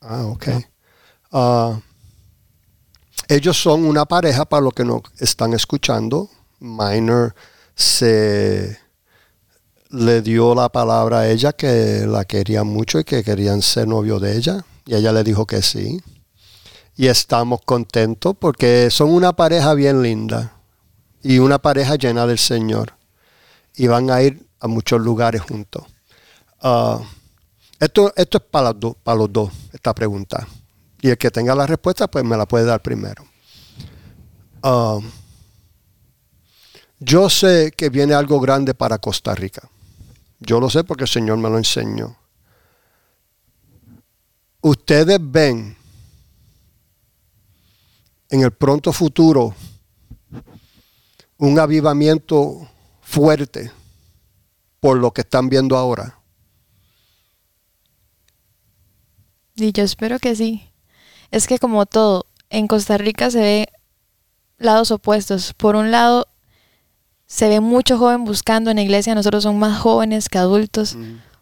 Ah, 0.00 0.24
ok. 0.26 0.48
Ah, 1.30 1.80
ellos 3.28 3.56
son 3.62 3.84
una 3.86 4.04
pareja 4.04 4.44
para 4.44 4.60
los 4.62 4.74
que 4.74 4.84
nos 4.84 5.00
están 5.18 5.54
escuchando. 5.54 6.28
Minor 6.58 7.34
se 7.74 8.76
le 9.90 10.20
dio 10.20 10.54
la 10.54 10.68
palabra 10.68 11.20
a 11.20 11.28
ella 11.30 11.52
que 11.52 12.04
la 12.06 12.24
quería 12.24 12.64
mucho 12.64 12.98
y 12.98 13.04
que 13.04 13.22
querían 13.22 13.62
ser 13.62 13.86
novio 13.88 14.18
de 14.18 14.36
ella. 14.36 14.64
Y 14.86 14.94
ella 14.94 15.12
le 15.12 15.24
dijo 15.24 15.46
que 15.46 15.62
sí. 15.62 16.00
Y 16.96 17.06
estamos 17.06 17.60
contentos 17.64 18.34
porque 18.38 18.90
son 18.90 19.10
una 19.10 19.32
pareja 19.32 19.74
bien 19.74 20.02
linda 20.02 20.56
y 21.22 21.38
una 21.38 21.58
pareja 21.58 21.96
llena 21.96 22.26
del 22.26 22.38
Señor. 22.38 22.94
y 23.74 23.86
van 23.86 24.10
a 24.10 24.22
ir 24.22 24.46
a 24.60 24.68
muchos 24.68 25.00
lugares 25.00 25.40
juntos. 25.40 25.84
Ah, 26.60 27.00
esto, 27.80 28.12
esto 28.14 28.38
es 28.38 28.44
para, 28.44 28.72
los 28.72 29.32
dos, 29.32 29.50
esta 29.72 29.94
pregunta. 29.94 30.46
Y 31.00 31.08
el 31.10 31.18
que 31.18 31.30
tenga 31.30 31.54
la 31.54 31.66
respuesta, 31.66 32.06
pues 32.06 32.24
me 32.24 32.36
la 32.36 32.46
puede 32.46 32.64
dar 32.64 32.80
primero. 32.80 33.24
Ah, 34.62 34.98
yo 37.00 37.28
sé 37.28 37.72
que 37.76 37.88
viene 37.88 38.14
algo 38.14 38.38
grande 38.38 38.74
para 38.74 38.98
Costa 38.98 39.34
Rica. 39.34 39.68
Yo 40.38 40.60
lo 40.60 40.70
sé 40.70 40.84
porque 40.84 41.04
el 41.04 41.10
Señor 41.10 41.38
me 41.38 41.50
lo 41.50 41.58
enseñó. 41.58 42.16
Ustedes 44.62 45.18
ven 45.20 45.76
en 48.30 48.42
el 48.42 48.52
pronto 48.52 48.92
futuro 48.92 49.54
un 51.36 51.58
avivamiento 51.58 52.68
fuerte 53.00 53.72
por 54.78 54.98
lo 54.98 55.10
que 55.10 55.22
están 55.22 55.48
viendo 55.48 55.76
ahora. 55.76 56.20
Y 59.56 59.72
yo 59.72 59.82
espero 59.82 60.20
que 60.20 60.36
sí. 60.36 60.70
Es 61.32 61.48
que 61.48 61.58
como 61.58 61.84
todo, 61.84 62.26
en 62.48 62.68
Costa 62.68 62.96
Rica 62.98 63.32
se 63.32 63.40
ve 63.40 63.68
lados 64.58 64.92
opuestos. 64.92 65.54
Por 65.54 65.74
un 65.74 65.90
lado, 65.90 66.28
se 67.26 67.48
ve 67.48 67.58
mucho 67.58 67.98
joven 67.98 68.24
buscando 68.24 68.70
en 68.70 68.76
la 68.76 68.82
iglesia, 68.82 69.16
nosotros 69.16 69.42
somos 69.42 69.60
más 69.60 69.80
jóvenes 69.80 70.28
que 70.28 70.38
adultos, 70.38 70.96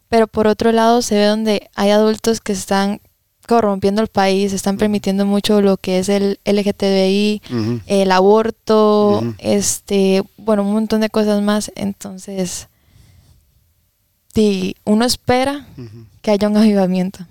pero 0.08 0.26
por 0.26 0.46
otro 0.46 0.72
lado 0.72 1.02
se 1.02 1.16
ve 1.16 1.26
donde 1.26 1.70
hay 1.74 1.90
adultos 1.90 2.40
que 2.40 2.52
están 2.52 3.02
corrompiendo 3.50 4.00
el 4.00 4.06
país, 4.06 4.52
están 4.52 4.76
permitiendo 4.76 5.26
mucho 5.26 5.60
lo 5.60 5.76
que 5.76 5.98
es 5.98 6.08
el 6.08 6.38
LGTBI, 6.44 7.42
el 7.88 8.12
aborto, 8.12 9.24
este, 9.38 10.22
bueno, 10.36 10.62
un 10.62 10.72
montón 10.72 11.00
de 11.00 11.10
cosas 11.10 11.42
más. 11.42 11.72
Entonces, 11.74 12.68
sí, 14.32 14.76
uno 14.84 15.04
espera 15.04 15.66
que 16.22 16.30
haya 16.30 16.48
un 16.48 16.58
avivamiento. 16.58 17.26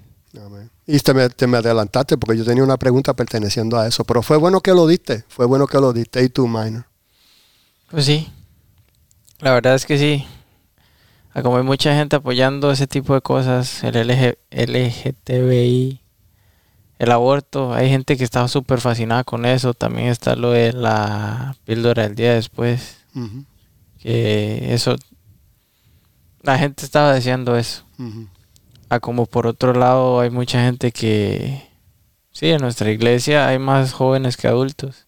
Y 0.86 1.00
te 1.00 1.14
me, 1.14 1.30
te 1.30 1.48
me, 1.48 1.58
adelantaste 1.58 2.18
porque 2.18 2.38
yo 2.38 2.44
tenía 2.44 2.66
una 2.66 2.76
pregunta 2.76 3.14
perteneciendo 3.14 3.80
a 3.80 3.88
eso, 3.88 4.04
pero 4.04 4.22
fue 4.22 4.36
bueno 4.36 4.60
que 4.60 4.72
lo 4.74 4.88
diste, 4.88 5.24
fue 5.30 5.46
bueno 5.46 5.68
que 5.68 5.78
lo 5.78 5.94
diste. 5.94 6.22
¿Y 6.22 6.28
tú, 6.28 6.50
Minor? 6.50 6.84
Pues 7.90 8.04
sí, 8.04 8.28
la 9.40 9.54
verdad 9.54 9.76
es 9.76 9.86
que 9.86 9.98
sí. 9.98 10.26
Como 11.42 11.56
hay 11.56 11.64
mucha 11.64 11.96
gente 11.96 12.18
apoyando 12.18 12.72
ese 12.72 12.88
tipo 12.88 13.14
de 13.14 13.22
cosas, 13.22 13.86
el 13.86 13.96
LG, 13.96 14.38
LGTBI, 14.52 16.02
el 17.00 17.12
aborto, 17.13 17.74
hay 17.74 17.89
gente 17.89 18.18
que 18.18 18.25
está 18.25 18.46
súper 18.50 18.82
fascinada 18.82 19.24
con 19.24 19.46
eso. 19.46 19.74
También 19.74 20.10
está 20.10 20.36
lo 20.36 20.51
de 20.51 20.74
la 20.74 21.56
píldora 21.63 22.03
del 22.03 22.15
día 22.15 22.34
después. 22.34 22.98
Que 23.98 24.74
eso, 24.74 24.96
la 26.41 26.58
gente 26.60 26.84
estaba 26.84 27.15
diciendo 27.15 27.58
eso. 27.58 27.86
A 28.89 29.00
como 29.00 29.25
por 29.25 29.48
otro 29.48 29.74
lado 29.74 30.20
hay 30.20 30.29
mucha 30.29 30.62
gente 30.63 30.91
que, 30.91 31.70
sí, 32.32 32.50
en 32.50 32.62
nuestra 32.62 32.91
iglesia 32.91 33.48
hay 33.48 33.60
más 33.60 33.94
jóvenes 33.94 34.36
que 34.36 34.50
adultos. 34.50 35.08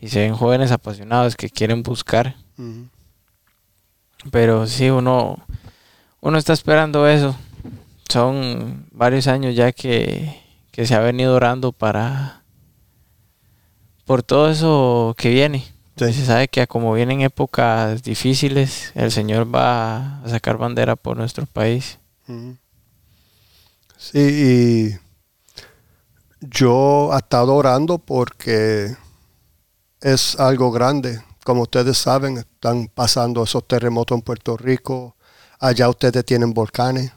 Y 0.00 0.08
se 0.08 0.20
ven 0.20 0.36
jóvenes 0.36 0.70
apasionados 0.70 1.34
que 1.34 1.50
quieren 1.50 1.82
buscar. 1.82 2.36
Pero 4.30 4.68
sí, 4.68 4.88
uno, 4.88 5.44
uno 6.20 6.38
está 6.38 6.52
esperando 6.52 7.08
eso. 7.08 7.34
Son 8.08 8.86
varios 8.92 9.26
años 9.26 9.56
ya 9.56 9.72
que, 9.72 10.47
se 10.86 10.94
ha 10.94 11.00
venido 11.00 11.34
orando 11.34 11.72
para 11.72 12.42
por 14.04 14.22
todo 14.22 14.50
eso 14.50 15.14
que 15.16 15.30
viene. 15.30 15.64
Se 15.96 16.12
sabe 16.12 16.48
que 16.48 16.66
como 16.66 16.92
vienen 16.92 17.22
épocas 17.22 18.02
difíciles, 18.02 18.92
el 18.94 19.10
Señor 19.10 19.52
va 19.52 20.22
a 20.22 20.28
sacar 20.28 20.56
bandera 20.56 20.94
por 20.94 21.16
nuestro 21.16 21.46
país. 21.46 21.98
Sí, 23.96 24.18
y 24.18 24.98
yo 26.40 27.10
he 27.12 27.16
estado 27.16 27.54
orando 27.54 27.98
porque 27.98 28.96
es 30.00 30.38
algo 30.38 30.70
grande 30.70 31.20
como 31.48 31.62
ustedes 31.62 31.96
saben, 31.96 32.36
están 32.36 32.88
pasando 32.88 33.42
esos 33.42 33.66
terremotos 33.66 34.14
en 34.14 34.20
Puerto 34.20 34.54
Rico. 34.58 35.16
Allá 35.58 35.88
ustedes 35.88 36.22
tienen 36.26 36.52
volcanes. 36.52 37.10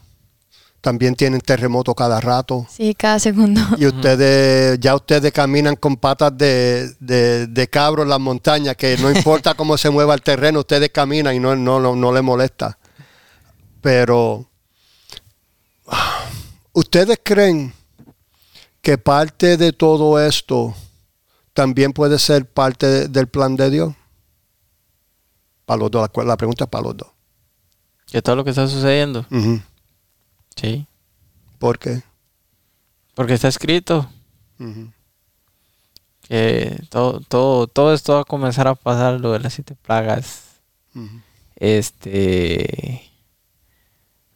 También 0.82 1.14
tienen 1.14 1.40
terremotos 1.40 1.94
cada 1.94 2.20
rato. 2.20 2.66
Sí, 2.68 2.92
cada 2.94 3.20
segundo. 3.20 3.60
Y 3.78 3.86
ustedes, 3.86 4.80
ya 4.80 4.96
ustedes 4.96 5.32
caminan 5.32 5.76
con 5.76 5.96
patas 5.96 6.36
de, 6.36 6.92
de, 6.98 7.68
cabro 7.68 8.02
en 8.02 8.08
las 8.08 8.18
montañas, 8.18 8.76
que 8.76 8.98
no 8.98 9.08
importa 9.08 9.54
cómo 9.56 9.78
se 9.78 9.90
mueva 9.90 10.12
el 10.14 10.22
terreno, 10.22 10.58
ustedes 10.58 10.90
caminan 10.90 11.36
y 11.36 11.38
no, 11.38 11.54
no, 11.54 11.78
no, 11.78 11.94
no 11.94 12.12
les 12.12 12.24
molesta. 12.24 12.76
Pero, 13.80 14.44
¿ustedes 16.72 17.20
creen 17.22 17.72
que 18.80 18.98
parte 18.98 19.56
de 19.56 19.72
todo 19.72 20.20
esto 20.20 20.74
también 21.52 21.92
puede 21.92 22.18
ser 22.18 22.44
parte 22.44 23.06
del 23.06 23.28
plan 23.28 23.54
de 23.54 23.70
Dios? 23.70 23.94
Para 25.64 25.78
los 25.78 25.92
dos, 25.92 26.10
la, 26.24 26.36
pregunta 26.36 26.64
es 26.64 26.70
para 26.70 26.82
los 26.82 26.96
dos. 26.96 27.08
¿Qué 28.10 28.20
todo 28.20 28.34
lo 28.34 28.44
que 28.44 28.50
está 28.50 28.66
sucediendo? 28.66 29.24
Sí. 30.56 30.86
¿Por 31.58 31.78
qué? 31.78 32.02
Porque 33.14 33.34
está 33.34 33.48
escrito. 33.48 34.10
Que 36.28 36.82
todo, 36.88 37.20
todo, 37.20 37.66
todo 37.66 37.92
esto 37.94 38.14
va 38.14 38.20
a 38.20 38.24
comenzar 38.24 38.68
a 38.68 38.74
pasar, 38.74 39.20
lo 39.20 39.32
de 39.32 39.40
las 39.40 39.54
siete 39.54 39.74
plagas. 39.74 40.60
Este. 41.56 43.10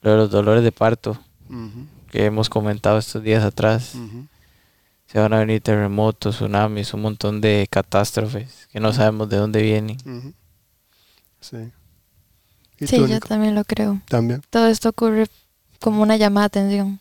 Lo 0.03 0.13
de 0.13 0.17
los 0.17 0.31
dolores 0.31 0.63
de 0.63 0.73
parto. 0.73 1.19
Que 2.11 2.27
hemos 2.27 2.49
comentado 2.49 2.99
estos 2.99 3.23
días 3.23 3.45
atrás. 3.45 3.95
Se 5.07 5.21
van 5.21 5.33
a 5.33 5.39
venir 5.39 5.61
terremotos, 5.61 6.37
tsunamis, 6.37 6.93
un 6.93 7.03
montón 7.03 7.41
de 7.41 7.67
catástrofes 7.71 8.69
que 8.73 8.81
no 8.81 8.93
sabemos 8.93 9.29
de 9.29 9.37
dónde 9.37 9.63
vienen. 9.63 10.35
Sí. 11.41 11.71
Sí, 12.81 13.09
yo 13.09 13.21
también 13.21 13.55
lo 13.55 13.65
creo. 13.65 14.03
También. 14.09 14.43
Todo 14.51 14.67
esto 14.67 14.91
ocurre 14.91 15.29
como 15.87 16.03
una 16.03 16.17
llamada 16.17 16.49
de 16.49 16.59
atención. 16.59 16.99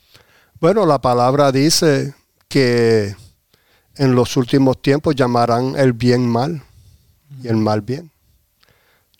Bueno, 0.59 0.85
la 0.85 1.01
palabra 1.01 1.51
dice 1.51 2.13
que 2.47 3.15
en 3.95 4.13
los 4.13 4.37
últimos 4.37 4.79
tiempos 4.79 5.15
llamarán 5.15 5.73
el 5.75 5.93
bien 5.93 6.29
mal 6.29 6.61
y 7.41 7.47
el 7.47 7.55
mal 7.57 7.81
bien. 7.81 8.11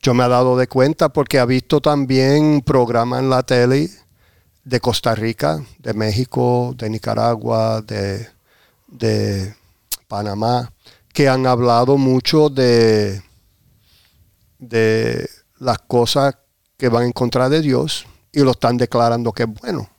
Yo 0.04 0.14
me 0.14 0.24
he 0.24 0.30
dado 0.30 0.56
de 0.56 0.68
cuenta 0.68 1.10
porque 1.10 1.40
he 1.40 1.46
visto 1.48 1.82
también 1.82 2.62
programas 2.62 3.22
en 3.22 3.32
la 3.32 3.42
tele 3.42 3.90
de 4.64 4.80
Costa 4.80 5.16
Rica, 5.16 5.66
de 5.80 5.96
México, 5.96 6.76
de 6.78 6.88
Nicaragua, 6.88 7.82
de, 7.82 8.28
de 8.86 9.56
Panamá, 10.08 10.72
que 11.12 11.28
han 11.28 11.48
hablado 11.48 11.98
mucho 11.98 12.50
de 12.50 13.20
de 14.60 15.28
las 15.58 15.80
cosas 15.80 16.36
que 16.78 16.88
van 16.88 17.06
en 17.06 17.14
contra 17.14 17.50
de 17.50 17.62
Dios 17.62 18.06
y 18.36 18.42
lo 18.42 18.52
están 18.52 18.78
declarando 18.78 19.32
que 19.32 19.44
es 19.44 19.50
bueno. 19.50 19.90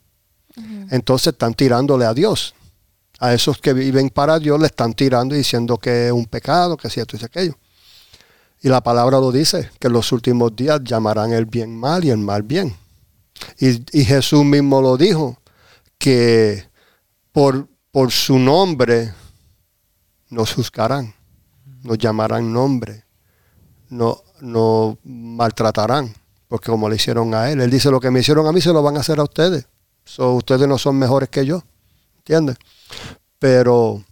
Entonces 0.90 1.32
están 1.32 1.54
tirándole 1.54 2.04
a 2.04 2.14
Dios. 2.14 2.54
A 3.18 3.32
esos 3.32 3.58
que 3.58 3.72
viven 3.72 4.10
para 4.10 4.38
Dios 4.38 4.60
le 4.60 4.66
están 4.66 4.92
tirando 4.92 5.34
y 5.34 5.38
diciendo 5.38 5.78
que 5.78 6.06
es 6.06 6.12
un 6.12 6.26
pecado, 6.26 6.76
que 6.76 6.88
es 6.88 6.94
cierto 6.94 7.16
y 7.16 7.24
aquello. 7.24 7.56
Y 8.60 8.68
la 8.68 8.82
palabra 8.82 9.18
lo 9.18 9.32
dice, 9.32 9.70
que 9.78 9.86
en 9.86 9.94
los 9.94 10.12
últimos 10.12 10.54
días 10.54 10.80
llamarán 10.84 11.32
el 11.32 11.46
bien 11.46 11.74
mal 11.74 12.04
y 12.04 12.10
el 12.10 12.18
mal 12.18 12.42
bien. 12.42 12.76
Y, 13.58 14.04
Jesús 14.04 14.44
mismo 14.44 14.82
lo 14.82 14.98
dijo, 14.98 15.38
que 15.98 16.68
por, 17.32 17.68
por 17.90 18.12
su 18.12 18.38
nombre 18.38 19.14
nos 20.28 20.52
juzgarán, 20.52 21.14
nos 21.82 21.96
llamarán 21.96 22.52
nombre, 22.52 23.04
no, 23.88 24.22
no 24.40 24.98
maltratarán, 25.04 26.14
porque 26.48 26.70
como 26.70 26.88
le 26.88 26.96
hicieron 26.96 27.34
a 27.34 27.50
él, 27.50 27.60
él 27.60 27.70
dice, 27.70 27.90
lo 27.90 28.00
que 28.00 28.10
me 28.10 28.20
hicieron 28.20 28.46
a 28.46 28.52
mí 28.52 28.60
se 28.60 28.72
lo 28.72 28.82
van 28.82 28.96
a 28.96 29.00
hacer 29.00 29.18
a 29.18 29.24
ustedes. 29.24 29.66
Ustedes 30.18 30.68
no 30.68 30.78
son 30.78 30.96
mejores 30.96 31.28
que 31.28 31.44
yo, 31.44 31.62
¿entiendes? 32.18 32.56
Pero 33.38 34.04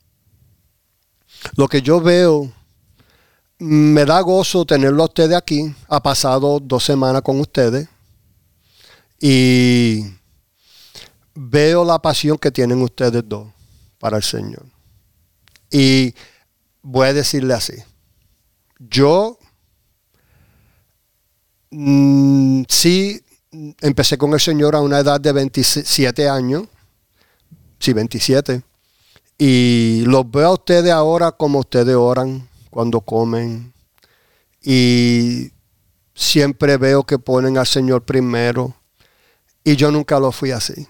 lo 1.57 1.69
que 1.69 1.83
yo 1.83 2.01
veo, 2.01 2.53
me 3.59 4.05
da 4.05 4.21
gozo 4.21 4.65
tenerlo 4.65 5.03
a 5.03 5.07
ustedes 5.07 5.37
aquí. 5.37 5.75
Ha 5.89 6.03
pasado 6.03 6.59
dos 6.59 6.85
semanas 6.85 7.23
con 7.23 7.39
ustedes 7.39 7.89
y 9.21 10.05
veo 11.35 11.85
la 11.85 12.01
pasión 12.01 12.37
que 12.37 12.51
tienen 12.51 12.83
ustedes 12.83 13.23
dos 13.27 13.47
para 13.99 14.17
el 14.17 14.23
Señor. 14.23 14.67
Y 15.71 16.15
voy 16.83 17.09
a 17.09 17.13
decirle 17.15 17.55
así, 17.55 17.75
yo 18.79 19.39
Mm, 21.77 22.63
sí, 22.69 23.21
empecé 23.81 24.17
con 24.17 24.33
el 24.33 24.39
Señor 24.39 24.77
a 24.77 24.81
una 24.81 25.01
edad 25.01 25.21
de 25.21 25.33
27 25.33 26.29
años. 26.29 26.69
Sí, 27.81 27.93
27. 27.93 28.63
Y 29.39 30.05
los 30.07 30.31
veo 30.31 30.47
a 30.47 30.53
ustedes 30.53 30.93
ahora 30.93 31.33
como 31.33 31.59
ustedes 31.59 31.97
oran 31.97 32.49
cuando 32.71 33.01
comen. 33.01 33.73
Y 34.63 35.51
siempre 36.15 36.77
veo 36.77 37.03
que 37.03 37.19
ponen 37.19 37.59
al 37.59 37.67
Señor 37.67 38.05
primero 38.05 38.77
y 39.65 39.75
yo 39.75 39.91
nunca 39.91 40.21
lo 40.21 40.31
fui 40.31 40.53
así. 40.53 40.87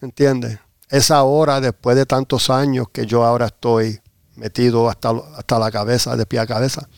¿Entiendes? 0.00 0.60
Es 0.90 1.10
ahora, 1.10 1.60
después 1.60 1.96
de 1.96 2.06
tantos 2.06 2.50
años, 2.50 2.86
que 2.92 3.04
yo 3.04 3.24
ahora 3.24 3.46
estoy 3.46 4.00
metido 4.36 4.88
hasta, 4.88 5.10
hasta 5.36 5.58
la 5.58 5.72
cabeza, 5.72 6.16
de 6.16 6.24
pie 6.24 6.38
a 6.38 6.46
cabeza. 6.46 6.88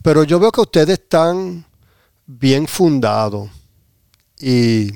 Pero 0.00 0.24
yo 0.24 0.40
veo 0.40 0.50
que 0.50 0.62
ustedes 0.62 1.00
están 1.00 1.65
bien 2.26 2.66
fundados 2.66 3.48
y, 4.38 4.90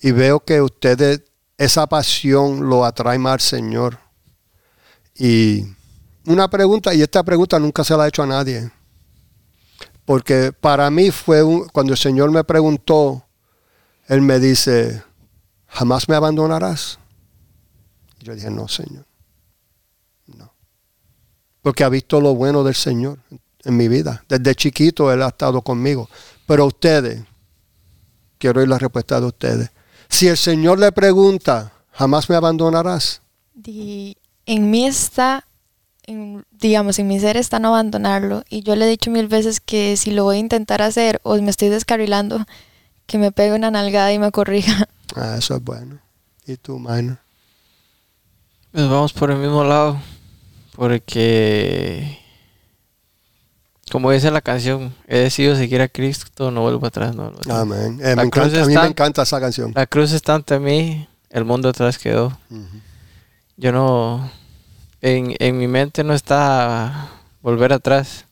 y 0.00 0.10
veo 0.12 0.40
que 0.40 0.60
ustedes, 0.60 1.22
esa 1.58 1.86
pasión 1.86 2.68
lo 2.68 2.84
atrae 2.84 3.18
más 3.18 3.34
al 3.34 3.40
Señor. 3.40 3.98
Y 5.14 5.64
una 6.26 6.48
pregunta, 6.48 6.92
y 6.94 7.02
esta 7.02 7.22
pregunta 7.22 7.58
nunca 7.58 7.84
se 7.84 7.96
la 7.96 8.04
he 8.04 8.08
hecho 8.08 8.22
a 8.22 8.26
nadie. 8.26 8.70
Porque 10.04 10.52
para 10.52 10.90
mí 10.90 11.10
fue 11.10 11.42
un, 11.42 11.68
cuando 11.68 11.92
el 11.92 11.98
Señor 11.98 12.30
me 12.30 12.44
preguntó, 12.44 13.24
Él 14.06 14.22
me 14.22 14.38
dice, 14.38 15.02
¿jamás 15.66 16.08
me 16.08 16.16
abandonarás? 16.16 16.98
Yo 18.20 18.34
dije, 18.34 18.50
no, 18.50 18.68
Señor. 18.68 19.06
No. 20.26 20.52
Porque 21.62 21.84
ha 21.84 21.88
visto 21.88 22.20
lo 22.20 22.34
bueno 22.34 22.64
del 22.64 22.74
Señor 22.74 23.18
en 23.66 23.76
mi 23.76 23.88
vida. 23.88 24.24
Desde 24.28 24.54
chiquito 24.54 25.12
Él 25.12 25.22
ha 25.22 25.28
estado 25.28 25.60
conmigo. 25.60 26.08
Pero 26.46 26.66
ustedes, 26.66 27.22
quiero 28.38 28.60
oír 28.60 28.68
la 28.68 28.78
respuesta 28.78 29.20
de 29.20 29.26
ustedes. 29.26 29.70
Si 30.08 30.28
el 30.28 30.36
Señor 30.36 30.78
le 30.78 30.92
pregunta, 30.92 31.72
¿jamás 31.92 32.30
me 32.30 32.36
abandonarás? 32.36 33.20
Y 33.64 34.16
en 34.46 34.70
mí 34.70 34.86
está 34.86 35.44
digamos, 36.60 36.98
en 36.98 37.08
mi 37.08 37.18
ser 37.20 37.36
está 37.36 37.58
no 37.58 37.68
abandonarlo. 37.68 38.44
Y 38.48 38.62
yo 38.62 38.76
le 38.76 38.86
he 38.86 38.88
dicho 38.88 39.10
mil 39.10 39.28
veces 39.28 39.60
que 39.60 39.96
si 39.96 40.10
lo 40.10 40.24
voy 40.24 40.36
a 40.36 40.40
intentar 40.40 40.82
hacer 40.82 41.20
o 41.22 41.36
me 41.36 41.50
estoy 41.50 41.68
descarrilando, 41.68 42.44
que 43.06 43.18
me 43.18 43.32
pegue 43.32 43.54
una 43.54 43.70
nalgada 43.70 44.12
y 44.12 44.18
me 44.18 44.30
corrija. 44.30 44.88
Ah, 45.14 45.36
eso 45.38 45.54
es 45.54 45.62
bueno. 45.62 46.00
¿Y 46.46 46.56
tú, 46.56 46.78
Minor? 46.78 47.18
Pues 48.72 48.88
vamos 48.90 49.12
por 49.14 49.30
el 49.30 49.38
mismo 49.38 49.64
lado. 49.64 49.98
Porque, 50.74 52.18
como 53.96 54.10
dice 54.10 54.30
la 54.30 54.42
canción, 54.42 54.94
he 55.08 55.20
decidido 55.20 55.56
seguir 55.56 55.80
a 55.80 55.88
Cristo, 55.88 56.50
no 56.50 56.60
vuelvo 56.60 56.86
atrás. 56.86 57.14
No 57.16 57.32
Amén. 57.48 57.98
Eh, 58.02 58.12
a 58.12 58.16
mí 58.16 58.74
me 58.74 58.86
encanta 58.88 59.22
esa 59.22 59.40
canción. 59.40 59.72
La 59.74 59.86
cruz 59.86 60.12
está 60.12 60.34
ante 60.34 60.58
mí, 60.58 61.08
el 61.30 61.46
mundo 61.46 61.70
atrás 61.70 61.96
quedó. 61.96 62.38
Yo 63.56 63.72
no 63.72 64.30
en, 65.00 65.56
mi 65.56 65.66
mente 65.66 66.04
no 66.04 66.12
está 66.12 67.08
volver 67.40 67.72
atrás. 67.72 68.26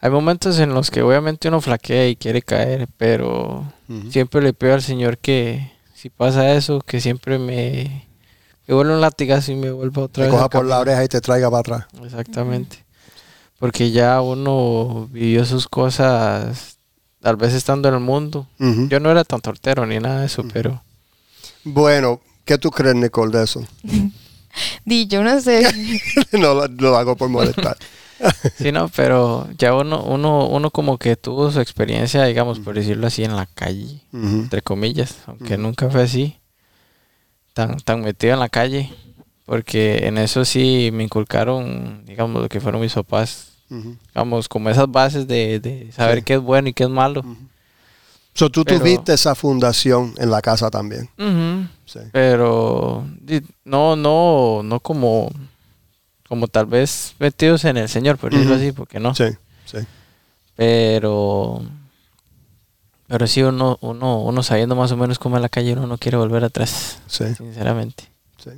Hay 0.00 0.10
momentos 0.10 0.58
en 0.58 0.74
los 0.74 0.90
que 0.90 1.02
obviamente 1.02 1.46
uno 1.46 1.60
flaquea 1.60 2.08
y 2.08 2.16
quiere 2.16 2.42
caer, 2.42 2.88
pero 2.96 3.72
siempre 4.10 4.42
le 4.42 4.52
pido 4.52 4.74
al 4.74 4.82
Señor 4.82 5.16
que 5.16 5.70
si 5.94 6.10
pasa 6.10 6.54
eso, 6.54 6.80
que 6.80 7.00
siempre 7.00 7.38
me, 7.38 8.08
me 8.66 8.74
vuelva 8.74 8.94
un 8.94 9.00
latigazo 9.00 9.52
y 9.52 9.54
me 9.54 9.70
vuelva 9.70 10.02
otra 10.02 10.24
vez. 10.24 10.32
Te 10.32 10.36
coja 10.36 10.50
por 10.50 10.64
la 10.64 10.80
oreja 10.80 11.04
y 11.04 11.06
te 11.06 11.20
traiga 11.20 11.48
para 11.52 11.60
atrás. 11.60 11.86
Exactamente. 12.02 12.83
Porque 13.64 13.90
ya 13.92 14.20
uno 14.20 15.08
vivió 15.10 15.42
sus 15.46 15.68
cosas, 15.68 16.76
tal 17.22 17.36
vez 17.36 17.54
estando 17.54 17.88
en 17.88 17.94
el 17.94 18.00
mundo. 18.00 18.46
Yo 18.58 19.00
no 19.00 19.10
era 19.10 19.24
tan 19.24 19.40
tortero 19.40 19.86
ni 19.86 19.98
nada 19.98 20.20
de 20.20 20.26
eso, 20.26 20.44
pero... 20.52 20.82
Bueno, 21.64 22.20
¿qué 22.44 22.58
tú 22.58 22.70
crees, 22.70 22.94
Nicole, 22.94 23.38
de 23.38 23.44
eso? 23.44 23.66
Di, 24.84 25.06
yo 25.06 25.24
no 25.24 25.40
sé. 25.40 25.66
no, 26.32 26.66
lo 26.66 26.96
hago 26.98 27.16
por 27.16 27.30
molestar. 27.30 27.78
sí, 28.58 28.70
no, 28.70 28.90
pero 28.94 29.48
ya 29.56 29.72
uno, 29.72 30.02
uno, 30.02 30.46
uno 30.46 30.70
como 30.70 30.98
que 30.98 31.16
tuvo 31.16 31.50
su 31.50 31.58
experiencia, 31.60 32.22
digamos, 32.24 32.60
por 32.60 32.74
decirlo 32.74 33.06
así, 33.06 33.24
en 33.24 33.34
la 33.34 33.46
calle, 33.46 34.02
entre 34.12 34.60
comillas, 34.60 35.20
aunque 35.26 35.56
nunca 35.56 35.88
fue 35.88 36.02
así, 36.02 36.36
tan, 37.54 37.78
tan 37.78 38.02
metido 38.02 38.34
en 38.34 38.40
la 38.40 38.50
calle, 38.50 38.92
porque 39.46 40.06
en 40.06 40.18
eso 40.18 40.44
sí 40.44 40.90
me 40.92 41.02
inculcaron, 41.02 42.04
digamos, 42.04 42.42
lo 42.42 42.50
que 42.50 42.60
fueron 42.60 42.82
mis 42.82 42.92
papás, 42.92 43.53
digamos, 43.68 44.48
como 44.48 44.70
esas 44.70 44.90
bases 44.90 45.26
de, 45.26 45.90
saber 45.94 46.22
qué 46.24 46.34
es 46.34 46.40
bueno 46.40 46.68
y 46.68 46.72
qué 46.72 46.84
es 46.84 46.90
malo. 46.90 47.24
So, 48.34 48.50
tú 48.50 48.64
tuviste 48.64 49.12
esa 49.12 49.34
fundación 49.34 50.12
en 50.18 50.30
la 50.30 50.42
casa 50.42 50.70
también. 50.70 51.08
Pero 52.12 53.06
no, 53.64 53.94
no, 53.94 54.62
no 54.64 54.80
como, 54.80 55.30
como 56.28 56.48
tal 56.48 56.66
vez 56.66 57.14
metidos 57.18 57.64
en 57.64 57.76
el 57.76 57.88
Señor, 57.88 58.18
por 58.18 58.32
decirlo 58.32 58.56
así, 58.56 58.72
porque 58.72 58.98
no. 58.98 59.14
Sí, 59.14 59.26
sí. 59.64 59.78
Pero, 60.56 61.62
pero 63.06 63.26
sí 63.26 63.42
uno, 63.42 63.78
uno, 63.80 64.20
uno 64.22 64.42
sabiendo 64.42 64.74
más 64.74 64.90
o 64.92 64.96
menos 64.96 65.18
cómo 65.18 65.36
es 65.36 65.42
la 65.42 65.48
calle, 65.48 65.72
uno 65.72 65.86
no 65.86 65.98
quiere 65.98 66.16
volver 66.16 66.44
atrás. 66.44 66.98
Sí. 67.06 67.34
Sinceramente. 67.36 68.04
Sí. 68.42 68.50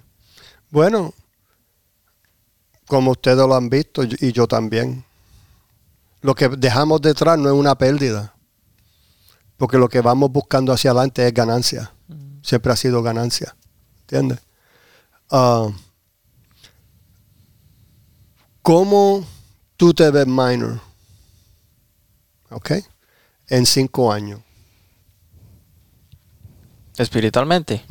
Bueno, 0.71 1.12
como 2.87 3.12
ustedes 3.12 3.38
lo 3.38 3.55
han 3.55 3.68
visto 3.68 4.03
y 4.05 4.33
yo 4.33 4.46
también, 4.46 5.05
lo 6.20 6.35
que 6.35 6.49
dejamos 6.49 7.01
detrás 7.01 7.38
no 7.38 7.49
es 7.49 7.55
una 7.55 7.77
pérdida 7.77 8.37
porque 9.57 9.79
lo 9.79 9.88
que 9.88 10.01
vamos 10.01 10.31
buscando 10.31 10.72
hacia 10.72 10.90
adelante 10.90 11.27
es 11.27 11.33
ganancia. 11.33 11.92
Siempre 12.42 12.72
ha 12.72 12.77
sido 12.77 13.03
ganancia. 13.03 13.57
¿Entiendes? 14.03 14.40
Ah, 15.31 15.68
¿Cómo 18.62 19.27
tú 19.77 19.94
te 19.94 20.11
ves 20.11 20.27
minor? 20.27 20.81
¿Ok? 22.51 22.72
En 23.49 23.64
cinco 23.64 24.12
años. 24.12 24.40
Espiritualmente. 26.96 27.85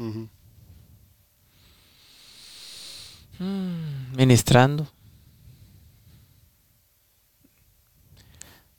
Ministrando. 4.16 4.88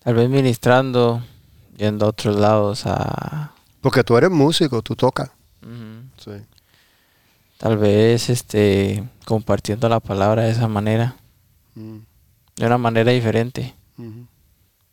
Tal 0.01 0.15
vez 0.15 0.29
ministrando 0.29 1.23
yendo 1.77 2.07
a 2.07 2.09
otros 2.11 2.37
lados 2.37 2.87
a... 2.87 3.53
Porque 3.81 4.05
tú 4.05 4.17
eres 4.17 4.31
músico, 4.31 4.83
tú 4.83 4.97
tocas. 4.97 5.31
sí. 6.19 6.31
Tal 7.59 7.79
vez 7.79 8.29
este 8.29 9.03
compartiendo 9.25 9.89
la 9.89 10.01
palabra 10.01 10.43
de 10.43 10.51
esa 10.51 10.69
manera. 10.69 11.17
Mm. 11.75 11.99
De 12.57 12.67
una 12.67 12.79
manera 12.79 13.13
diferente. 13.13 13.75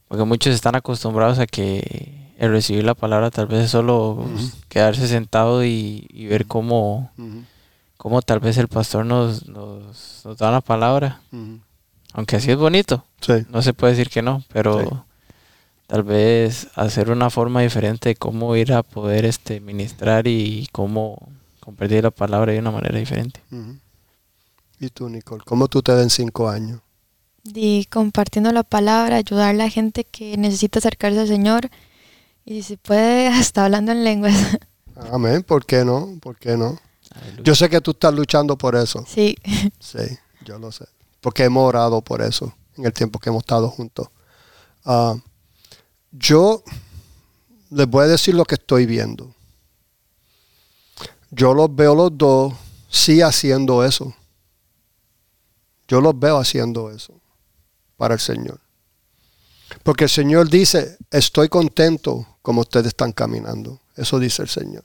Porque 0.07 0.23
muchos 0.23 0.53
están 0.53 0.75
acostumbrados 0.75 1.39
a 1.39 1.47
que 1.47 2.31
el 2.37 2.51
recibir 2.51 2.83
la 2.83 2.93
palabra 2.93 3.31
tal 3.31 3.47
vez 3.47 3.65
es 3.65 3.71
solo 3.71 4.25
quedarse 4.69 5.07
sentado 5.07 5.63
y, 5.63 6.07
ver 6.29 6.45
cómo, 6.45 7.11
cómo, 8.03 8.21
tal 8.21 8.41
vez 8.41 8.57
el 8.57 8.67
pastor 8.67 9.05
nos, 9.05 9.47
nos, 9.47 10.25
da 10.37 10.51
la 10.51 10.59
palabra. 10.59 11.21
Aunque 12.11 12.35
así 12.35 12.51
es 12.51 12.57
bonito. 12.57 13.05
No 13.49 13.61
se 13.61 13.73
puede 13.73 13.93
decir 13.93 14.09
que 14.09 14.21
no, 14.21 14.43
pero 14.51 15.05
tal 15.87 16.03
vez 16.03 16.67
hacer 16.75 17.09
una 17.09 17.29
forma 17.29 17.61
diferente 17.61 18.09
de 18.09 18.15
cómo 18.15 18.57
ir 18.57 18.73
a 18.73 18.83
poder 18.83 19.23
este 19.23 19.61
ministrar 19.61 20.27
y 20.27 20.67
cómo 20.73 21.17
compartir 21.61 22.03
la 22.03 22.11
palabra 22.11 22.51
de 22.51 22.59
una 22.59 22.71
manera 22.71 22.99
diferente. 22.99 23.39
¿Y 24.81 24.89
tú, 24.89 25.07
Nicole? 25.07 25.45
¿Cómo 25.45 25.69
tú 25.69 25.81
te 25.81 25.93
ves 25.93 26.03
en 26.03 26.09
cinco 26.09 26.49
años? 26.49 26.81
Y 27.45 27.85
compartiendo 27.85 28.51
la 28.51 28.63
palabra, 28.63 29.15
ayudar 29.15 29.51
a 29.51 29.53
la 29.53 29.69
gente 29.69 30.03
que 30.03 30.35
necesita 30.35 30.79
acercarse 30.79 31.21
al 31.21 31.27
Señor 31.29 31.69
y 32.43 32.63
si 32.63 32.75
puede 32.75 33.27
hasta 33.29 33.63
hablando 33.63 33.93
en 33.93 34.03
lenguas. 34.03 34.35
Amén, 35.09 35.41
¿por 35.41 35.65
qué 35.65 35.85
no? 35.85 36.17
¿Por 36.21 36.37
qué 36.37 36.57
no? 36.57 36.77
Yo 37.43 37.55
sé 37.55 37.69
que 37.69 37.81
tú 37.81 37.91
estás 37.91 38.13
luchando 38.13 38.57
por 38.57 38.75
eso. 38.75 39.05
Sí. 39.07 39.35
Sí, 39.79 40.17
yo 40.45 40.57
lo 40.57 40.71
sé. 40.71 40.85
Porque 41.21 41.43
hemos 41.43 41.67
orado 41.67 42.01
por 42.01 42.21
eso 42.21 42.53
en 42.77 42.85
el 42.85 42.93
tiempo 42.93 43.19
que 43.19 43.29
hemos 43.29 43.43
estado 43.43 43.69
juntos. 43.69 44.07
Ah, 44.85 45.15
yo 46.11 46.63
les 47.69 47.87
voy 47.87 48.03
a 48.03 48.07
decir 48.07 48.35
lo 48.35 48.45
que 48.45 48.55
estoy 48.55 48.85
viendo. 48.85 49.33
Yo 51.31 51.53
los 51.53 51.73
veo 51.73 51.95
los 51.95 52.17
dos 52.17 52.53
sí 52.89 53.21
haciendo 53.21 53.83
eso. 53.83 54.15
Yo 55.87 56.01
los 56.01 56.17
veo 56.17 56.37
haciendo 56.37 56.91
eso 56.91 57.19
para 57.97 58.13
el 58.13 58.19
Señor. 58.19 58.59
Porque 59.83 60.05
el 60.05 60.09
Señor 60.09 60.49
dice, 60.49 60.97
estoy 61.09 61.49
contento 61.49 62.37
como 62.41 62.61
ustedes 62.61 62.87
están 62.87 63.11
caminando. 63.11 63.79
Eso 63.95 64.19
dice 64.19 64.43
el 64.43 64.49
Señor. 64.49 64.83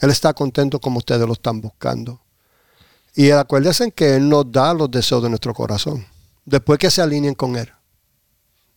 Él 0.00 0.10
está 0.10 0.32
contento 0.32 0.80
como 0.80 0.98
ustedes 0.98 1.26
lo 1.26 1.34
están 1.34 1.60
buscando. 1.60 2.20
Y 3.14 3.30
acuérdense 3.30 3.92
que 3.92 4.16
Él 4.16 4.28
nos 4.28 4.50
da 4.50 4.72
los 4.72 4.90
deseos 4.90 5.22
de 5.22 5.28
nuestro 5.28 5.52
corazón. 5.52 6.06
Después 6.44 6.78
que 6.78 6.90
se 6.90 7.02
alineen 7.02 7.34
con 7.34 7.56
Él. 7.56 7.70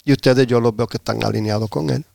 Y 0.04 0.12
ustedes 0.12 0.46
yo 0.48 0.60
los 0.60 0.76
veo 0.76 0.88
que 0.88 0.98
están 0.98 1.24
alineados 1.24 1.70
con 1.70 1.90
Él. 1.90 2.06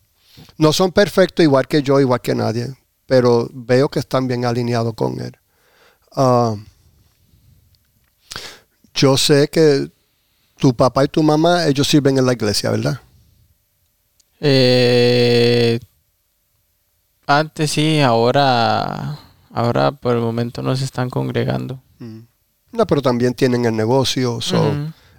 No 0.58 0.72
son 0.72 0.92
perfectos 0.92 1.42
igual 1.42 1.66
que 1.66 1.82
yo, 1.82 1.98
igual 2.00 2.20
que 2.20 2.34
nadie, 2.34 2.68
pero 3.06 3.48
veo 3.52 3.88
que 3.88 3.98
están 3.98 4.28
bien 4.28 4.44
alineados 4.44 4.94
con 4.94 5.18
Él. 5.20 5.36
Ah, 6.12 6.54
yo 8.94 9.16
sé 9.16 9.48
que 9.48 9.90
tu 10.58 10.74
papá 10.74 11.04
y 11.04 11.08
tu 11.08 11.22
mamá, 11.22 11.66
ellos 11.66 11.88
sirven 11.88 12.18
en 12.18 12.26
la 12.26 12.32
iglesia, 12.34 12.70
¿verdad? 12.70 13.00
Eh, 14.40 15.80
antes 17.28 17.70
sí, 17.70 18.00
ahora, 18.00 19.18
ahora 19.52 19.92
por 19.92 20.16
el 20.16 20.22
momento 20.22 20.62
no 20.62 20.74
se 20.76 20.84
están 20.84 21.10
congregando. 21.10 21.80
Mm. 21.98 22.20
No, 22.72 22.86
pero 22.86 23.00
también 23.02 23.34
tienen 23.34 23.64
el 23.64 23.76
negocio, 23.76 24.40
so, 24.40 24.72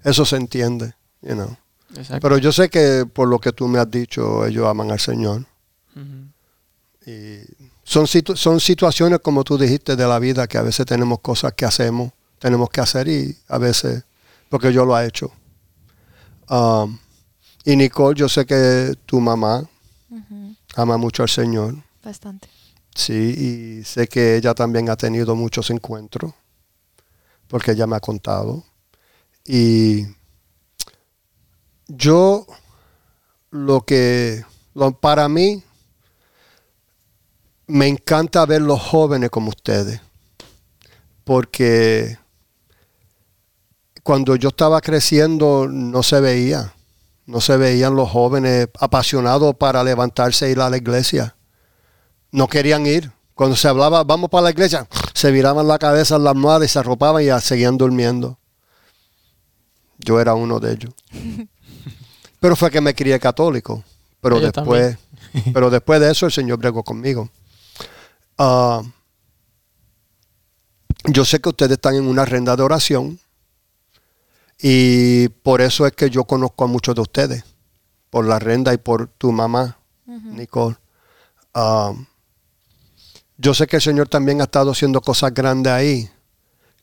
eso 0.03 0.25
se 0.25 0.35
entiende, 0.35 0.93
you 1.21 1.33
know. 1.33 1.55
exacto. 1.95 2.19
Pero 2.21 2.37
yo 2.37 2.51
sé 2.51 2.69
que 2.69 3.05
por 3.11 3.27
lo 3.27 3.39
que 3.39 3.51
tú 3.51 3.67
me 3.67 3.79
has 3.79 3.89
dicho, 3.89 4.45
ellos 4.45 4.67
aman 4.67 4.91
al 4.91 4.99
Señor. 4.99 5.45
Y 7.05 7.39
son, 7.83 8.05
situ- 8.05 8.35
son 8.35 8.59
situaciones, 8.59 9.19
como 9.19 9.43
tú 9.43 9.57
dijiste, 9.57 9.95
de 9.95 10.05
la 10.07 10.19
vida 10.19 10.47
que 10.47 10.57
a 10.57 10.61
veces 10.61 10.85
tenemos 10.85 11.19
cosas 11.19 11.53
que 11.53 11.65
hacemos, 11.65 12.11
tenemos 12.37 12.69
que 12.69 12.81
hacer 12.81 13.07
y 13.07 13.35
a 13.47 13.57
veces, 13.57 14.03
porque 14.49 14.71
yo 14.71 14.85
lo 14.85 14.97
he 14.99 15.05
hecho. 15.07 15.31
Um, 16.49 16.97
y 17.65 17.75
Nicole, 17.75 18.17
yo 18.17 18.29
sé 18.29 18.45
que 18.45 18.93
tu 19.05 19.19
mamá 19.19 19.63
ama 20.75 20.97
mucho 20.97 21.23
al 21.23 21.29
Señor. 21.29 21.75
Bastante. 22.03 22.47
Sí, 22.95 23.79
y 23.81 23.83
sé 23.83 24.07
que 24.07 24.35
ella 24.35 24.53
también 24.53 24.89
ha 24.89 24.95
tenido 24.95 25.35
muchos 25.35 25.69
encuentros, 25.69 26.33
porque 27.47 27.71
ella 27.71 27.87
me 27.87 27.95
ha 27.95 27.99
contado. 27.99 28.63
Y 29.45 30.05
yo, 31.87 32.45
lo 33.51 33.81
que, 33.81 34.43
para 34.99 35.29
mí, 35.29 35.63
me 37.67 37.87
encanta 37.87 38.45
ver 38.45 38.61
los 38.61 38.81
jóvenes 38.81 39.29
como 39.29 39.49
ustedes, 39.49 40.01
porque 41.23 42.17
cuando 44.03 44.35
yo 44.35 44.49
estaba 44.49 44.81
creciendo 44.81 45.67
no 45.67 46.01
se 46.03 46.19
veía, 46.19 46.73
no 47.27 47.41
se 47.41 47.57
veían 47.57 47.95
los 47.95 48.09
jóvenes 48.09 48.69
apasionados 48.79 49.55
para 49.55 49.83
levantarse 49.83 50.47
e 50.47 50.51
ir 50.51 50.59
a 50.59 50.69
la 50.69 50.77
iglesia 50.77 51.35
no 52.31 52.47
querían 52.47 52.85
ir. 52.85 53.11
Cuando 53.33 53.55
se 53.55 53.67
hablaba, 53.67 54.03
vamos 54.03 54.29
para 54.29 54.43
la 54.43 54.49
iglesia, 54.51 54.87
se 55.13 55.31
viraban 55.31 55.67
la 55.67 55.79
cabeza 55.79 56.17
en 56.17 56.25
la 56.25 56.31
almohada 56.31 56.65
y 56.65 56.67
se 56.67 56.79
arropaban 56.79 57.23
y 57.23 57.27
ya 57.27 57.39
seguían 57.39 57.77
durmiendo. 57.77 58.37
Yo 59.97 60.19
era 60.19 60.33
uno 60.33 60.59
de 60.59 60.73
ellos. 60.73 60.93
pero 62.39 62.55
fue 62.55 62.69
que 62.69 62.81
me 62.81 62.93
crié 62.93 63.19
católico. 63.19 63.83
Pero 64.21 64.39
después, 64.41 64.97
pero 65.53 65.69
después 65.69 66.01
de 66.01 66.11
eso 66.11 66.25
el 66.25 66.31
Señor 66.31 66.57
bregó 66.57 66.83
conmigo. 66.83 67.29
Ah, 68.37 68.81
yo 71.05 71.23
sé 71.23 71.39
que 71.39 71.49
ustedes 71.49 71.73
están 71.73 71.95
en 71.95 72.07
una 72.07 72.25
renda 72.25 72.55
de 72.55 72.63
oración 72.63 73.19
y 74.61 75.29
por 75.29 75.61
eso 75.61 75.87
es 75.87 75.93
que 75.93 76.09
yo 76.09 76.25
conozco 76.25 76.65
a 76.65 76.67
muchos 76.67 76.95
de 76.95 77.01
ustedes, 77.01 77.43
por 78.09 78.25
la 78.25 78.39
renda 78.39 78.73
y 78.73 78.77
por 78.77 79.07
tu 79.07 79.31
mamá. 79.31 79.77
Nicole. 80.05 80.75
Ah, 81.53 81.93
yo 83.41 83.53
sé 83.53 83.65
que 83.65 83.77
el 83.77 83.81
Señor 83.81 84.07
también 84.09 84.41
ha 84.41 84.43
estado 84.43 84.71
haciendo 84.71 85.01
cosas 85.01 85.33
grandes 85.33 85.71
ahí. 85.73 86.09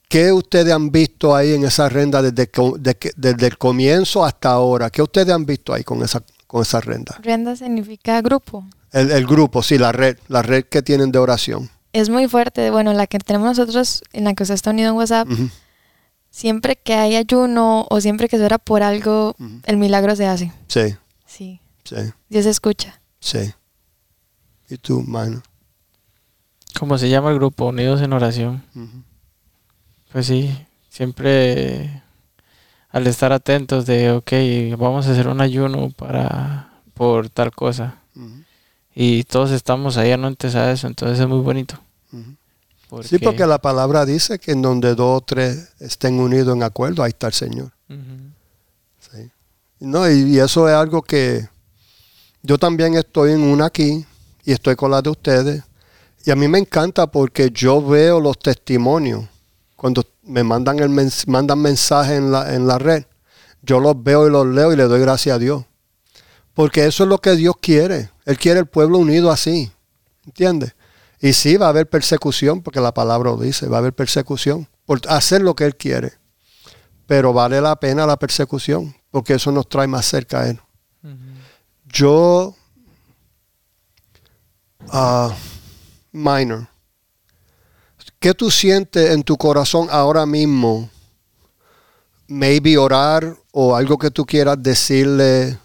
¿Qué 0.08 0.32
ustedes 0.32 0.72
han 0.72 0.90
visto 0.90 1.34
ahí 1.36 1.52
en 1.54 1.64
esa 1.64 1.88
renda 1.88 2.22
desde, 2.22 2.50
desde 3.16 3.46
el 3.46 3.58
comienzo 3.58 4.24
hasta 4.24 4.50
ahora? 4.50 4.88
¿Qué 4.90 5.02
ustedes 5.02 5.28
han 5.34 5.44
visto 5.44 5.74
ahí 5.74 5.84
con 5.84 6.02
esa, 6.02 6.22
con 6.46 6.62
esa 6.62 6.80
renda? 6.80 7.18
Renda 7.22 7.54
significa 7.56 8.20
grupo. 8.22 8.64
El, 8.92 9.10
el 9.10 9.26
grupo, 9.26 9.62
sí, 9.62 9.78
la 9.78 9.92
red, 9.92 10.16
la 10.28 10.42
red 10.42 10.64
que 10.64 10.80
tienen 10.82 11.10
de 11.12 11.18
oración. 11.18 11.68
Es 11.92 12.08
muy 12.08 12.28
fuerte. 12.28 12.70
Bueno, 12.70 12.92
la 12.92 13.06
que 13.06 13.18
tenemos 13.18 13.48
nosotros, 13.58 14.02
en 14.12 14.24
la 14.24 14.34
que 14.34 14.44
usted 14.44 14.54
está 14.54 14.70
unido 14.70 14.90
en 14.90 14.96
WhatsApp, 14.96 15.28
siempre 16.30 16.76
que 16.76 16.94
hay 16.94 17.16
ayuno 17.16 17.86
o 17.90 18.00
siempre 18.00 18.28
que 18.28 18.36
se 18.38 18.44
ora 18.44 18.58
por 18.58 18.82
algo, 18.82 19.34
el 19.64 19.76
milagro 19.76 20.14
se 20.16 20.26
hace. 20.26 20.52
Sí, 20.68 20.94
Sí. 21.26 21.60
sí, 21.84 21.96
Dios 22.28 22.46
escucha. 22.46 23.00
sí. 23.20 23.52
¿Y 24.68 24.78
tú, 24.78 25.02
mano? 25.02 25.42
¿Cómo 26.78 26.98
se 26.98 27.08
llama 27.08 27.30
el 27.30 27.36
grupo? 27.36 27.66
Unidos 27.66 28.02
en 28.02 28.12
Oración. 28.12 28.62
Pues 30.12 30.26
sí, 30.26 30.50
siempre 30.88 32.02
al 32.90 33.06
estar 33.06 33.32
atentos 33.32 33.86
de, 33.86 34.10
ok, 34.12 34.78
vamos 34.78 35.06
a 35.06 35.12
hacer 35.12 35.28
un 35.28 35.40
ayuno 35.40 35.90
para 35.90 36.70
por 36.94 37.28
tal 37.28 37.50
cosa. 37.52 37.96
Y 38.94 39.24
todos 39.24 39.50
estamos 39.50 39.96
ahí 39.98 40.12
anuentes 40.12 40.54
a 40.54 40.70
eso, 40.72 40.86
entonces 40.86 41.18
es 41.20 41.28
muy 41.28 41.40
bonito. 41.40 41.78
Sí, 43.04 43.16
porque- 43.18 43.18
porque 43.24 43.46
la 43.46 43.58
palabra 43.58 44.06
dice 44.06 44.38
que 44.38 44.52
en 44.52 44.62
donde 44.62 44.94
dos 44.94 45.18
o 45.18 45.20
tres 45.20 45.72
estén 45.80 46.18
unidos 46.20 46.54
en 46.56 46.62
acuerdo, 46.62 47.02
ahí 47.02 47.10
está 47.10 47.26
el 47.26 47.32
Señor. 47.34 47.72
Sí. 49.00 49.30
No, 49.80 50.08
y, 50.10 50.34
y 50.36 50.38
eso 50.38 50.68
es 50.68 50.74
algo 50.74 51.02
que 51.02 51.46
yo 52.42 52.56
también 52.58 52.94
estoy 52.94 53.32
en 53.32 53.42
una 53.42 53.66
aquí 53.66 54.06
y 54.44 54.52
estoy 54.52 54.76
con 54.76 54.90
la 54.92 55.02
de 55.02 55.10
ustedes. 55.10 55.62
Y 56.26 56.30
a 56.30 56.36
mí 56.36 56.46
me 56.48 56.58
encanta 56.58 57.06
porque 57.06 57.50
yo 57.50 57.80
veo 57.80 58.20
los 58.20 58.38
testimonios. 58.38 59.24
Cuando 59.76 60.04
me 60.24 60.42
mandan 60.42 60.78
el 60.80 60.90
mens- 60.90 61.26
mandan 61.26 61.60
mensajes 61.60 62.18
en 62.18 62.30
la, 62.32 62.54
en 62.54 62.66
la 62.66 62.78
red, 62.78 63.04
yo 63.62 63.80
los 63.80 64.02
veo 64.02 64.26
y 64.26 64.30
los 64.30 64.46
leo 64.46 64.72
y 64.72 64.76
le 64.76 64.84
doy 64.84 65.00
gracias 65.00 65.36
a 65.36 65.38
Dios. 65.38 65.64
Porque 66.52 66.84
eso 66.84 67.04
es 67.04 67.08
lo 67.08 67.18
que 67.18 67.36
Dios 67.36 67.54
quiere. 67.60 68.10
Él 68.24 68.36
quiere 68.38 68.60
el 68.60 68.66
pueblo 68.66 68.98
unido 68.98 69.30
así. 69.30 69.70
¿Entiendes? 70.26 70.74
Y 71.20 71.32
sí, 71.32 71.56
va 71.56 71.66
a 71.66 71.68
haber 71.70 71.88
persecución, 71.88 72.60
porque 72.60 72.80
la 72.80 72.92
palabra 72.92 73.30
lo 73.30 73.38
dice, 73.38 73.68
va 73.68 73.76
a 73.76 73.80
haber 73.80 73.94
persecución 73.94 74.68
por 74.84 75.00
hacer 75.08 75.40
lo 75.40 75.54
que 75.54 75.64
Él 75.64 75.76
quiere 75.76 76.12
pero 77.06 77.32
vale 77.32 77.60
la 77.60 77.76
pena 77.76 78.04
la 78.04 78.16
persecución, 78.18 78.92
porque 79.12 79.34
eso 79.34 79.52
nos 79.52 79.68
trae 79.68 79.86
más 79.86 80.04
cerca 80.06 80.40
a 80.40 80.48
Él. 80.48 80.60
Yo, 81.84 82.56
ah, 84.90 85.32
minor, 86.16 86.66
¿qué 88.18 88.34
tú 88.34 88.50
sientes 88.50 89.10
en 89.10 89.22
tu 89.22 89.36
corazón 89.36 89.88
ahora 89.90 90.26
mismo? 90.26 90.88
Maybe 92.28 92.76
orar 92.76 93.36
o 93.52 93.76
algo 93.76 93.98
que 93.98 94.10
tú 94.10 94.24
quieras 94.24 94.60
decirle 94.60 95.58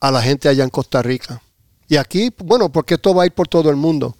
a 0.00 0.10
la 0.10 0.22
gente 0.22 0.48
allá 0.48 0.64
en 0.64 0.70
Costa 0.70 1.02
Rica. 1.02 1.40
Y 1.88 1.96
aquí, 1.96 2.32
bueno, 2.38 2.70
porque 2.70 2.94
esto 2.94 3.14
va 3.14 3.22
a 3.22 3.26
ir 3.26 3.32
por 3.32 3.48
todo 3.48 3.70
el 3.70 3.76
mundo, 3.76 4.16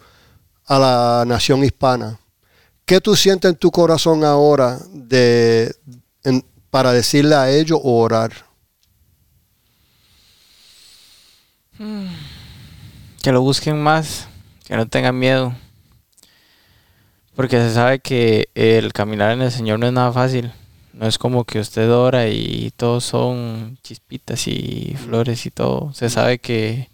a 0.66 0.79
la 0.79 1.24
nación 1.27 1.64
hispana. 1.64 2.18
¿Qué 2.85 3.01
tú 3.01 3.14
sientes 3.16 3.51
en 3.51 3.57
tu 3.57 3.70
corazón 3.70 4.24
ahora 4.24 4.79
de, 4.92 5.74
para 6.70 6.92
decirle 6.92 7.35
a 7.35 7.51
ellos 7.51 7.79
o 7.83 8.01
orar? 8.01 8.33
Que 13.22 13.33
lo 13.33 13.42
busquen 13.42 13.81
más, 13.83 14.27
que 14.64 14.77
no 14.77 14.88
tengan 14.88 15.18
miedo. 15.18 15.55
Porque 17.38 17.59
se 17.59 17.72
sabe 17.72 18.01
que 18.01 18.48
el 18.57 18.92
caminar 18.92 19.31
en 19.31 19.42
el 19.42 19.53
Señor 19.53 19.79
no 19.79 19.87
es 19.87 19.92
nada 19.92 20.11
fácil. 20.12 20.51
No 20.92 21.07
es 21.07 21.18
como 21.18 21.44
que 21.44 21.61
usted 21.61 21.88
ora 21.88 22.27
y 22.27 22.72
todos 22.77 23.05
son 23.05 23.79
chispitas 23.85 24.48
y 24.48 24.96
flores 24.98 25.46
y 25.46 25.53
todo. 25.53 25.92
Se 25.94 26.11
sabe 26.11 26.40
que 26.40 26.88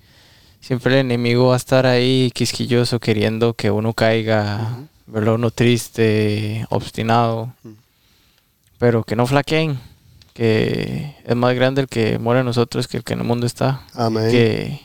siempre 0.61 0.93
el 0.93 1.07
enemigo 1.07 1.47
va 1.47 1.55
a 1.55 1.57
estar 1.57 1.87
ahí 1.87 2.31
quisquilloso 2.35 3.01
queriendo 3.01 3.55
que 3.55 3.71
uno 3.71 3.95
caiga, 3.95 4.81
verlo 5.07 5.37
uno 5.37 5.51
triste, 5.51 6.67
obstinado. 6.69 7.55
Pero 8.77 9.03
que 9.03 9.17
no 9.17 9.27
flaqueen, 9.27 9.81
que 10.35 11.17
es 11.25 11.37
más 11.37 11.55
grande 11.55 11.81
el 11.81 11.89
que 11.89 12.19
muere 12.19 12.41
en 12.41 12.47
nosotros 12.47 12.87
que 12.87 12.99
el 12.99 13.03
que 13.03 13.15
en 13.15 13.21
el 13.21 13.27
mundo 13.27 13.47
está 13.47 13.83
Amén. 13.95 14.31
que 14.31 14.83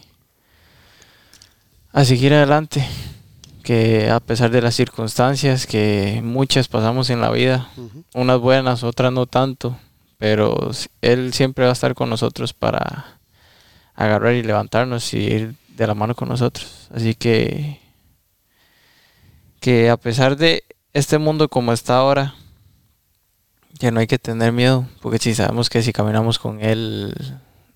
a 1.91 2.05
seguir 2.05 2.33
adelante, 2.33 2.87
que 3.69 4.09
a 4.09 4.19
pesar 4.19 4.49
de 4.49 4.63
las 4.63 4.73
circunstancias 4.73 5.67
que 5.67 6.21
muchas 6.23 6.67
pasamos 6.67 7.11
en 7.11 7.21
la 7.21 7.29
vida, 7.29 7.69
unas 8.15 8.39
buenas, 8.39 8.83
otras 8.83 9.13
no 9.13 9.27
tanto, 9.27 9.77
pero 10.17 10.71
Él 11.03 11.33
siempre 11.33 11.65
va 11.65 11.69
a 11.69 11.73
estar 11.73 11.93
con 11.93 12.09
nosotros 12.09 12.51
para 12.51 13.19
agarrar 13.93 14.33
y 14.33 14.41
levantarnos 14.41 15.13
y 15.13 15.19
ir 15.19 15.55
de 15.67 15.85
la 15.85 15.93
mano 15.93 16.15
con 16.15 16.29
nosotros. 16.29 16.89
Así 16.91 17.13
que, 17.13 17.79
que 19.59 19.91
a 19.91 19.97
pesar 19.97 20.35
de 20.35 20.63
este 20.93 21.19
mundo 21.19 21.47
como 21.47 21.71
está 21.71 21.97
ahora, 21.97 22.33
ya 23.73 23.91
no 23.91 23.99
hay 23.99 24.07
que 24.07 24.17
tener 24.17 24.51
miedo, 24.51 24.87
porque 24.99 25.19
si 25.19 25.35
sabemos 25.35 25.69
que 25.69 25.83
si 25.83 25.93
caminamos 25.93 26.39
con 26.39 26.59
Él 26.59 27.13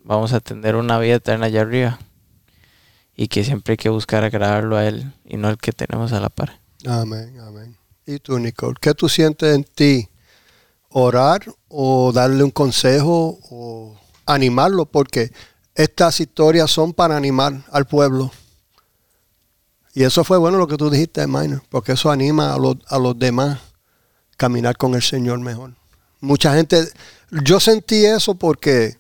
vamos 0.03 0.34
a 0.34 0.39
tener 0.39 0.75
una 0.75 0.97
vida 0.97 1.17
eterna 1.17 1.45
allá 1.45 1.62
arriba 1.62 1.99
y 3.15 3.28
que 3.28 3.43
siempre 3.43 3.73
hay 3.73 3.78
que 3.78 3.89
buscar 3.89 4.23
agradarlo 4.23 4.78
a 4.78 4.86
Él 4.86 5.13
y 5.26 5.38
no 5.38 5.47
al 5.47 5.58
que 5.58 5.71
tenemos 5.71 6.13
a 6.13 6.19
la 6.19 6.30
par. 6.30 6.60
Amén, 6.86 7.39
amén. 7.39 7.78
¿Y 8.06 8.19
tú, 8.19 8.38
Nicole? 8.39 8.76
¿Qué 8.82 8.93
tú 8.93 9.08
sientes 9.08 9.56
en 9.56 9.63
ti? 9.63 10.10
¿Orar 10.89 11.41
o 11.69 12.12
darle 12.12 12.43
un 12.43 12.52
consejo 12.52 13.39
o 13.49 13.97
animarlo? 14.26 14.86
Porque 14.86 15.32
estas 15.76 16.19
historias 16.19 16.69
son 16.69 16.93
para 16.93 17.15
animar 17.15 17.65
al 17.71 17.86
pueblo. 17.86 18.32
Y 19.93 20.04
eso 20.04 20.23
fue 20.23 20.38
bueno 20.38 20.58
lo 20.58 20.67
que 20.67 20.78
tú 20.78 20.89
dijiste, 20.89 21.26
Minor, 21.28 21.63
porque 21.69 21.93
eso 21.93 22.12
anima 22.12 22.54
a 22.54 22.58
los, 22.58 22.78
a 22.88 22.97
los 22.97 23.17
demás 23.17 23.60
caminar 24.38 24.76
con 24.76 24.95
el 24.95 25.04
Señor 25.04 25.39
mejor. 25.39 25.76
Mucha 26.19 26.56
gente, 26.56 26.88
yo 27.43 27.60
sentí 27.60 28.06
eso 28.06 28.36
porque 28.36 28.97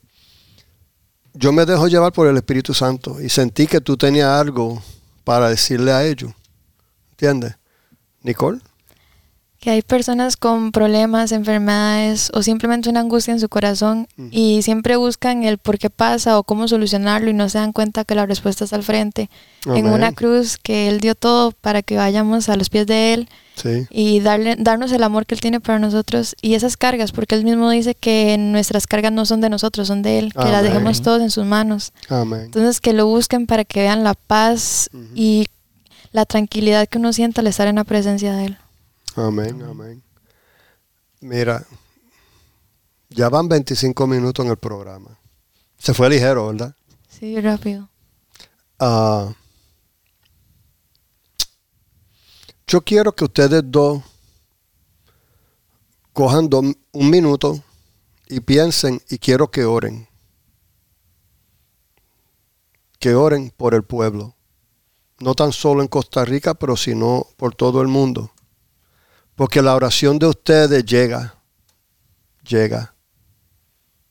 yo 1.33 1.51
me 1.51 1.65
dejo 1.65 1.87
llevar 1.87 2.13
por 2.13 2.27
el 2.27 2.37
Espíritu 2.37 2.73
Santo 2.73 3.21
y 3.21 3.29
sentí 3.29 3.67
que 3.67 3.81
tú 3.81 3.97
tenías 3.97 4.29
algo 4.29 4.81
para 5.23 5.49
decirle 5.49 5.91
a 5.91 6.05
ellos. 6.05 6.31
¿Entiendes? 7.11 7.55
Nicole. 8.21 8.59
Que 9.59 9.69
hay 9.69 9.81
personas 9.81 10.35
con 10.35 10.73
problemas, 10.73 11.31
enfermedades 11.31 12.29
o 12.33 12.43
simplemente 12.43 12.89
una 12.89 12.99
angustia 12.99 13.33
en 13.33 13.39
su 13.39 13.47
corazón 13.47 14.07
y 14.29 14.61
siempre 14.61 14.97
buscan 14.97 15.45
el 15.45 15.57
por 15.57 15.79
qué 15.79 15.89
pasa 15.89 16.37
o 16.37 16.43
cómo 16.43 16.67
solucionarlo 16.67 17.29
y 17.29 17.33
no 17.33 17.47
se 17.47 17.59
dan 17.59 17.71
cuenta 17.71 18.03
que 18.03 18.13
la 18.13 18.25
respuesta 18.25 18.65
está 18.65 18.75
al 18.75 18.83
frente. 18.83 19.29
En 19.65 19.87
una 19.87 20.11
cruz 20.11 20.57
que 20.57 20.89
Él 20.89 20.99
dio 20.99 21.15
todo 21.15 21.51
para 21.53 21.81
que 21.81 21.95
vayamos 21.95 22.49
a 22.49 22.57
los 22.57 22.69
pies 22.69 22.87
de 22.87 23.13
Él 23.13 23.29
y 23.89 24.19
darle, 24.19 24.55
darnos 24.57 24.91
el 24.91 25.03
amor 25.03 25.25
que 25.25 25.35
Él 25.35 25.41
tiene 25.41 25.59
para 25.59 25.79
nosotros 25.79 26.35
y 26.41 26.55
esas 26.55 26.77
cargas, 26.77 27.11
porque 27.11 27.35
Él 27.35 27.43
mismo 27.43 27.69
dice 27.69 27.95
que 27.95 28.37
nuestras 28.37 28.87
cargas 28.87 29.11
no 29.11 29.25
son 29.25 29.41
de 29.41 29.49
nosotros, 29.49 29.87
son 29.87 30.01
de 30.01 30.19
Él, 30.19 30.33
que 30.33 30.45
las 30.45 30.63
dejemos 30.63 31.01
todos 31.01 31.21
en 31.21 31.29
sus 31.29 31.45
manos. 31.45 31.93
Entonces 32.09 32.81
que 32.81 32.93
lo 32.93 33.07
busquen 33.07 33.47
para 33.47 33.63
que 33.65 33.81
vean 33.81 34.03
la 34.03 34.13
paz 34.15 34.89
y 35.15 35.45
la 36.11 36.25
tranquilidad 36.25 36.87
que 36.87 36.97
uno 36.97 37.13
sienta 37.13 37.41
al 37.41 37.47
estar 37.47 37.67
en 37.67 37.75
la 37.75 37.83
presencia 37.83 38.33
de 38.33 38.45
Él. 38.45 38.57
Amén, 39.15 39.61
amén. 39.63 40.01
Mira, 41.21 41.63
ya 43.09 43.29
van 43.29 43.47
25 43.47 44.07
minutos 44.07 44.43
en 44.43 44.51
el 44.51 44.57
programa. 44.57 45.17
Se 45.77 45.93
fue 45.93 46.09
ligero, 46.09 46.47
¿verdad? 46.47 46.75
Sí, 47.07 47.39
rápido. 47.39 47.89
Ah, 48.79 49.33
yo 52.67 52.81
quiero 52.81 53.13
que 53.13 53.25
ustedes 53.25 53.63
dos 53.65 54.01
cojan 56.13 56.49
un 56.91 57.09
minuto 57.09 57.63
y 58.27 58.39
piensen 58.39 59.01
y 59.09 59.17
quiero 59.17 59.49
que 59.49 59.65
oren. 59.65 60.07
Que 62.99 63.15
oren 63.15 63.51
por 63.55 63.73
el 63.73 63.83
pueblo. 63.83 64.35
No 65.19 65.35
tan 65.35 65.51
solo 65.51 65.81
en 65.81 65.87
Costa 65.87 66.23
Rica, 66.25 66.53
pero 66.53 66.77
sino 66.77 67.27
por 67.37 67.55
todo 67.55 67.81
el 67.81 67.87
mundo. 67.87 68.31
Porque 69.35 69.61
la 69.61 69.75
oración 69.75 70.19
de 70.19 70.27
ustedes 70.27 70.85
llega, 70.85 71.35
llega. 72.47 72.95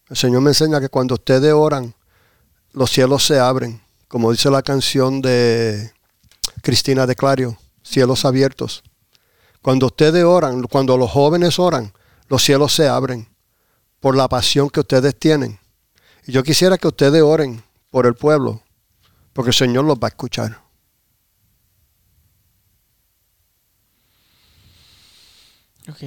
El 0.09 0.17
Señor 0.17 0.43
me 0.43 0.51
enseña 0.51 0.81
que 0.81 0.89
cuando 0.89 1.15
ustedes 1.15 1.53
oran, 1.53 1.95
los 2.73 2.91
cielos 2.91 3.25
se 3.25 3.39
abren, 3.39 3.81
como 4.09 4.31
dice 4.31 4.51
la 4.51 4.63
canción 4.63 5.23
de 5.23 5.93
Cristina 6.63 7.07
de 7.07 7.15
Clario, 7.15 7.57
cielos 7.93 8.25
abiertos. 8.25 8.83
Cuando 9.61 9.87
ustedes 9.87 10.25
oran, 10.25 10.63
cuando 10.65 10.97
los 10.97 11.11
jóvenes 11.11 11.59
oran, 11.59 11.93
los 12.29 12.43
cielos 12.43 12.73
se 12.73 12.89
abren 12.89 13.29
por 14.01 14.17
la 14.17 14.29
pasión 14.29 14.71
que 14.71 14.81
ustedes 14.81 15.17
tienen. 15.17 15.61
Y 16.27 16.33
yo 16.33 16.43
quisiera 16.43 16.79
que 16.79 16.89
ustedes 16.89 17.23
oren 17.23 17.63
por 17.91 18.07
el 18.07 18.15
pueblo, 18.15 18.63
porque 19.33 19.51
el 19.51 19.55
Señor 19.55 19.85
los 19.85 19.99
va 19.99 20.07
a 20.07 20.09
escuchar. 20.09 20.61
Ok. 25.89 26.03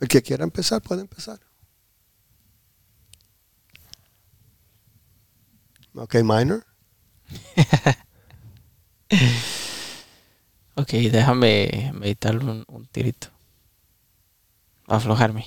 El 0.00 0.08
que 0.08 0.22
quiera 0.22 0.44
empezar 0.44 0.82
puede 0.82 1.00
empezar. 1.00 1.40
Ok, 5.94 6.16
minor. 6.16 6.73
ok, 10.74 10.90
déjame 11.10 11.92
meditar 11.94 12.36
un, 12.36 12.88
tirito. 12.90 13.28
Aflojarme. 14.86 15.46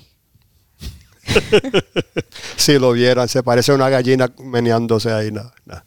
si 2.57 2.79
lo 2.79 2.93
vieran, 2.93 3.27
se 3.27 3.43
parece 3.43 3.71
a 3.71 3.75
una 3.75 3.89
gallina 3.89 4.33
meneándose 4.39 5.11
ahí. 5.11 5.31
No, 5.31 5.51
no. 5.65 5.83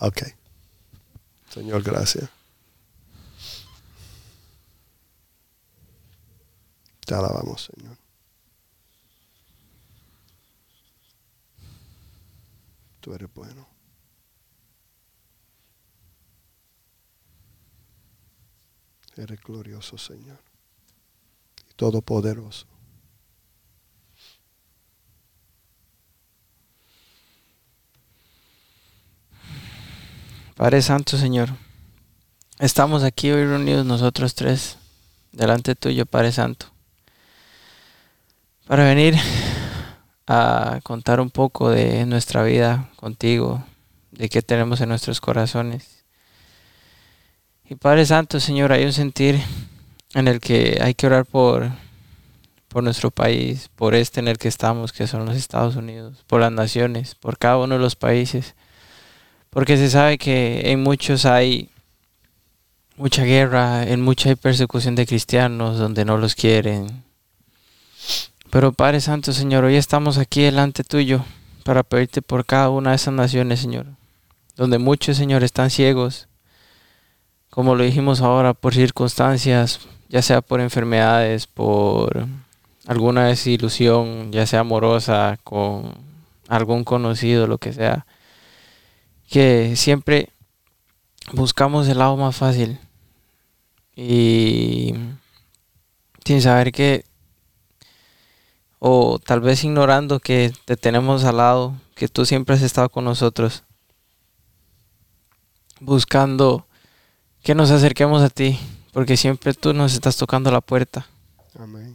ok. 0.06 0.22
Señor, 1.50 1.82
gracias. 1.82 2.30
Te 7.04 7.14
alabamos, 7.14 7.70
Señor. 7.74 8.01
Tú 13.02 13.12
eres 13.12 13.28
bueno. 13.34 13.66
Eres 19.16 19.40
glorioso, 19.40 19.98
Señor. 19.98 20.38
Y 21.68 21.74
todopoderoso. 21.74 22.66
Padre 30.54 30.80
Santo, 30.80 31.18
Señor, 31.18 31.48
estamos 32.60 33.02
aquí 33.02 33.32
hoy 33.32 33.44
reunidos 33.44 33.84
nosotros 33.84 34.36
tres, 34.36 34.78
delante 35.32 35.74
tuyo, 35.74 36.06
Padre 36.06 36.30
Santo, 36.30 36.66
para 38.68 38.84
venir 38.84 39.16
a 40.26 40.80
contar 40.82 41.20
un 41.20 41.30
poco 41.30 41.70
de 41.70 42.06
nuestra 42.06 42.42
vida 42.42 42.90
contigo, 42.96 43.64
de 44.10 44.28
qué 44.28 44.42
tenemos 44.42 44.80
en 44.80 44.88
nuestros 44.88 45.20
corazones. 45.20 46.04
Y 47.68 47.74
Padre 47.74 48.06
Santo, 48.06 48.40
Señor, 48.40 48.72
hay 48.72 48.84
un 48.84 48.92
sentir 48.92 49.40
en 50.14 50.28
el 50.28 50.40
que 50.40 50.78
hay 50.82 50.94
que 50.94 51.06
orar 51.06 51.24
por, 51.24 51.70
por 52.68 52.82
nuestro 52.82 53.10
país, 53.10 53.68
por 53.74 53.94
este 53.94 54.20
en 54.20 54.28
el 54.28 54.38
que 54.38 54.48
estamos, 54.48 54.92
que 54.92 55.06
son 55.06 55.24
los 55.26 55.36
Estados 55.36 55.76
Unidos, 55.76 56.24
por 56.26 56.40
las 56.40 56.52
naciones, 56.52 57.14
por 57.14 57.38
cada 57.38 57.58
uno 57.58 57.74
de 57.74 57.80
los 57.80 57.96
países 57.96 58.54
porque 59.52 59.76
se 59.76 59.90
sabe 59.90 60.16
que 60.16 60.62
en 60.72 60.82
muchos 60.82 61.26
hay 61.26 61.68
mucha 62.96 63.22
guerra, 63.24 63.86
en 63.86 64.00
mucha 64.00 64.30
hay 64.30 64.34
persecución 64.34 64.94
de 64.94 65.06
cristianos 65.06 65.78
donde 65.78 66.06
no 66.06 66.16
los 66.16 66.34
quieren. 66.34 67.04
Pero 68.52 68.70
Padre 68.70 69.00
Santo, 69.00 69.32
Señor, 69.32 69.64
hoy 69.64 69.76
estamos 69.76 70.18
aquí 70.18 70.42
delante 70.42 70.84
tuyo 70.84 71.24
para 71.64 71.82
pedirte 71.82 72.20
por 72.20 72.44
cada 72.44 72.68
una 72.68 72.90
de 72.90 72.96
esas 72.96 73.14
naciones, 73.14 73.60
Señor, 73.60 73.86
donde 74.56 74.76
muchos, 74.76 75.16
Señor, 75.16 75.42
están 75.42 75.70
ciegos, 75.70 76.28
como 77.48 77.74
lo 77.74 77.82
dijimos 77.82 78.20
ahora, 78.20 78.52
por 78.52 78.74
circunstancias, 78.74 79.80
ya 80.10 80.20
sea 80.20 80.42
por 80.42 80.60
enfermedades, 80.60 81.46
por 81.46 82.26
alguna 82.86 83.24
desilusión, 83.24 84.30
ya 84.32 84.46
sea 84.46 84.60
amorosa, 84.60 85.38
con 85.44 85.94
algún 86.46 86.84
conocido, 86.84 87.46
lo 87.46 87.56
que 87.56 87.72
sea 87.72 88.04
que 89.30 89.76
siempre 89.76 90.28
buscamos 91.32 91.88
el 91.88 91.96
lado 91.96 92.18
más 92.18 92.36
fácil 92.36 92.78
y 93.96 94.94
sin 96.22 96.42
saber 96.42 96.70
que 96.70 97.06
o 98.84 99.20
tal 99.20 99.40
vez 99.40 99.62
ignorando 99.62 100.18
que 100.18 100.52
te 100.64 100.76
tenemos 100.76 101.22
al 101.22 101.36
lado, 101.36 101.74
que 101.94 102.08
tú 102.08 102.26
siempre 102.26 102.56
has 102.56 102.62
estado 102.62 102.88
con 102.88 103.04
nosotros, 103.04 103.62
buscando 105.78 106.66
que 107.44 107.54
nos 107.54 107.70
acerquemos 107.70 108.22
a 108.22 108.28
ti, 108.28 108.58
porque 108.92 109.16
siempre 109.16 109.54
tú 109.54 109.72
nos 109.72 109.94
estás 109.94 110.16
tocando 110.16 110.50
la 110.50 110.60
puerta. 110.60 111.06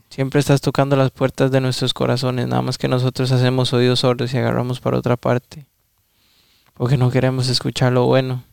Siempre 0.10 0.40
estás 0.40 0.62
tocando 0.62 0.96
las 0.96 1.12
puertas 1.12 1.52
de 1.52 1.60
nuestros 1.60 1.94
corazones, 1.94 2.48
nada 2.48 2.62
más 2.62 2.78
que 2.78 2.88
nosotros 2.88 3.34
hacemos 3.34 3.74
oídos 3.74 4.00
sordos 4.00 4.34
y 4.34 4.38
agarramos 4.38 4.80
para 4.80 4.98
otra 4.98 5.18
parte 5.18 5.66
porque 6.78 6.96
no 6.96 7.10
queremos 7.10 7.50
escuchar 7.50 7.92
lo 7.92 8.06
bueno. 8.06 8.44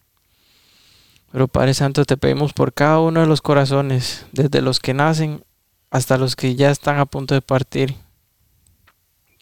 Pero 1.30 1.46
Padre 1.46 1.74
Santo, 1.74 2.04
te 2.04 2.16
pedimos 2.16 2.52
por 2.52 2.72
cada 2.72 3.00
uno 3.00 3.20
de 3.20 3.26
los 3.26 3.42
corazones, 3.42 4.24
desde 4.32 4.62
los 4.62 4.80
que 4.80 4.94
nacen 4.94 5.44
hasta 5.90 6.16
los 6.16 6.34
que 6.34 6.54
ya 6.54 6.70
están 6.70 6.98
a 6.98 7.06
punto 7.06 7.34
de 7.34 7.42
partir, 7.42 7.96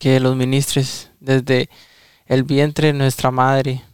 que 0.02 0.18
los 0.18 0.34
ministres 0.34 1.12
desde 1.20 1.70
el 2.26 2.42
vientre 2.42 2.88
de 2.88 2.92
nuestra 2.92 3.30
madre, 3.30 3.84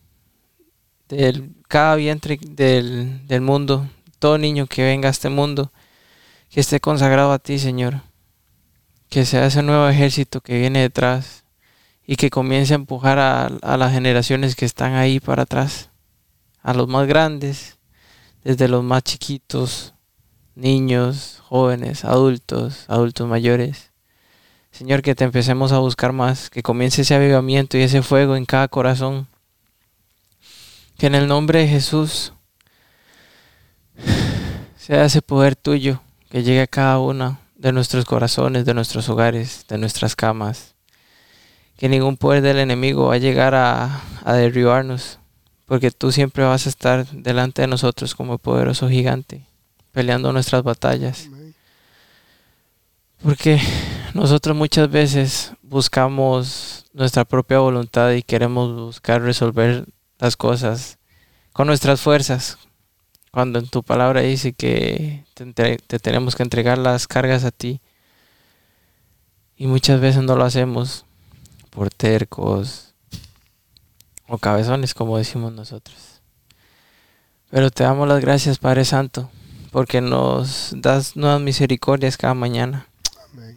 del 1.06 1.52
cada 1.68 1.96
vientre 1.96 2.38
del, 2.40 3.26
del 3.26 3.42
mundo, 3.42 3.86
todo 4.18 4.38
niño 4.38 4.66
que 4.66 4.82
venga 4.82 5.08
a 5.08 5.10
este 5.10 5.28
mundo, 5.28 5.70
que 6.48 6.60
esté 6.60 6.80
consagrado 6.80 7.30
a 7.30 7.38
ti, 7.38 7.58
Señor. 7.58 8.00
Que 9.10 9.26
sea 9.26 9.44
ese 9.44 9.62
nuevo 9.62 9.86
ejército 9.86 10.40
que 10.40 10.58
viene 10.58 10.80
detrás, 10.80 11.44
y 12.06 12.16
que 12.16 12.30
comience 12.30 12.72
a 12.72 12.76
empujar 12.76 13.18
a, 13.18 13.76
las 13.76 13.92
generaciones 13.92 14.56
que 14.56 14.64
están 14.64 14.94
ahí 14.94 15.20
para 15.20 15.42
atrás, 15.42 15.90
a 16.62 16.72
los 16.72 16.88
más 16.88 17.06
grandes, 17.06 17.76
desde 18.42 18.66
los 18.66 18.82
más 18.82 19.02
chiquitos, 19.02 19.92
niños, 20.54 21.42
jóvenes, 21.44 22.06
adultos, 22.06 22.86
adultos 22.88 23.28
mayores. 23.28 23.87
Señor, 24.70 25.02
que 25.02 25.14
te 25.14 25.24
empecemos 25.24 25.72
a 25.72 25.78
buscar 25.78 26.12
más, 26.12 26.50
que 26.50 26.62
comience 26.62 27.02
ese 27.02 27.14
avivamiento 27.14 27.76
y 27.76 27.82
ese 27.82 28.02
fuego 28.02 28.36
en 28.36 28.46
cada 28.46 28.68
corazón. 28.68 29.26
Que 30.96 31.06
en 31.06 31.14
el 31.14 31.26
nombre 31.26 31.60
de 31.60 31.68
Jesús 31.68 32.32
sea 34.76 35.04
ese 35.04 35.22
poder 35.22 35.56
tuyo 35.56 36.00
que 36.30 36.42
llegue 36.42 36.62
a 36.62 36.66
cada 36.66 36.98
una 36.98 37.40
de 37.56 37.72
nuestros 37.72 38.04
corazones, 38.04 38.64
de 38.64 38.74
nuestros 38.74 39.08
hogares, 39.08 39.64
de 39.68 39.78
nuestras 39.78 40.14
camas. 40.14 40.74
Que 41.76 41.88
ningún 41.88 42.16
poder 42.16 42.42
del 42.42 42.58
enemigo 42.58 43.06
va 43.08 43.14
a 43.14 43.18
llegar 43.18 43.54
a, 43.54 44.00
a 44.24 44.32
derribarnos, 44.34 45.18
porque 45.66 45.90
tú 45.90 46.10
siempre 46.12 46.44
vas 46.44 46.66
a 46.66 46.68
estar 46.68 47.06
delante 47.08 47.62
de 47.62 47.68
nosotros 47.68 48.14
como 48.14 48.38
poderoso 48.38 48.88
gigante, 48.88 49.44
peleando 49.92 50.32
nuestras 50.32 50.62
batallas. 50.62 51.28
Porque 53.22 53.60
nosotros 54.18 54.56
muchas 54.56 54.90
veces 54.90 55.52
buscamos 55.62 56.86
nuestra 56.92 57.24
propia 57.24 57.60
voluntad 57.60 58.10
y 58.10 58.24
queremos 58.24 58.74
buscar 58.74 59.22
resolver 59.22 59.86
las 60.18 60.36
cosas 60.36 60.98
con 61.52 61.68
nuestras 61.68 62.00
fuerzas. 62.00 62.58
Cuando 63.30 63.60
en 63.60 63.68
tu 63.68 63.84
palabra 63.84 64.22
dice 64.22 64.54
que 64.54 65.24
te, 65.34 65.78
tenemos 66.00 66.34
que 66.34 66.42
entregar 66.42 66.78
las 66.78 67.06
cargas 67.06 67.44
a 67.44 67.52
ti. 67.52 67.80
Y 69.56 69.68
muchas 69.68 70.00
veces 70.00 70.24
no 70.24 70.34
lo 70.34 70.44
hacemos 70.44 71.04
por 71.70 71.90
tercos 71.90 72.94
o 74.26 74.38
cabezones, 74.38 74.94
como 74.94 75.16
decimos 75.16 75.52
nosotros. 75.52 76.22
Pero 77.50 77.70
te 77.70 77.84
damos 77.84 78.08
las 78.08 78.20
gracias, 78.20 78.58
Padre 78.58 78.84
Santo, 78.84 79.30
porque 79.70 80.00
nos 80.00 80.74
das 80.76 81.14
nuevas 81.14 81.40
misericordias 81.40 82.16
cada 82.16 82.34
mañana 82.34 82.88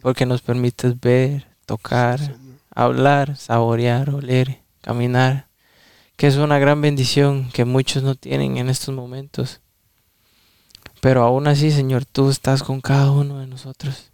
porque 0.02 0.26
nos 0.26 0.42
permites 0.42 1.00
ver, 1.00 1.46
tocar, 1.64 2.36
hablar, 2.74 3.36
saborear, 3.36 4.10
oler, 4.10 4.60
caminar, 4.80 5.46
que 6.16 6.26
es 6.26 6.36
una 6.36 6.58
gran 6.58 6.80
bendición 6.80 7.48
que 7.52 7.64
muchos 7.64 8.02
no 8.02 8.16
tienen 8.16 8.56
en 8.56 8.68
estos 8.68 8.94
momentos. 8.94 9.60
Pero 11.00 11.22
aún 11.22 11.46
así, 11.46 11.70
Señor, 11.70 12.04
tú 12.04 12.30
estás 12.30 12.64
con 12.64 12.80
cada 12.80 13.12
uno 13.12 13.38
de 13.38 13.46
nosotros. 13.46 14.10